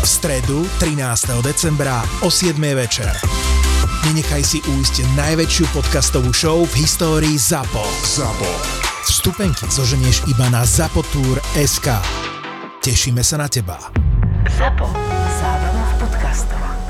[0.00, 1.36] V stredu 13.
[1.44, 2.56] decembra o 7.
[2.72, 3.12] večer.
[4.08, 7.84] Nenechaj si újsť najväčšiu podcastovú show v histórii ZAPO.
[8.16, 8.50] ZAPO.
[9.06, 11.88] Vstupenky zoženieš iba na zapotur.sk.
[12.80, 13.78] Tešíme sa na teba.
[14.48, 14.88] ZAPO.
[15.38, 16.81] Zábrná v podcastovách.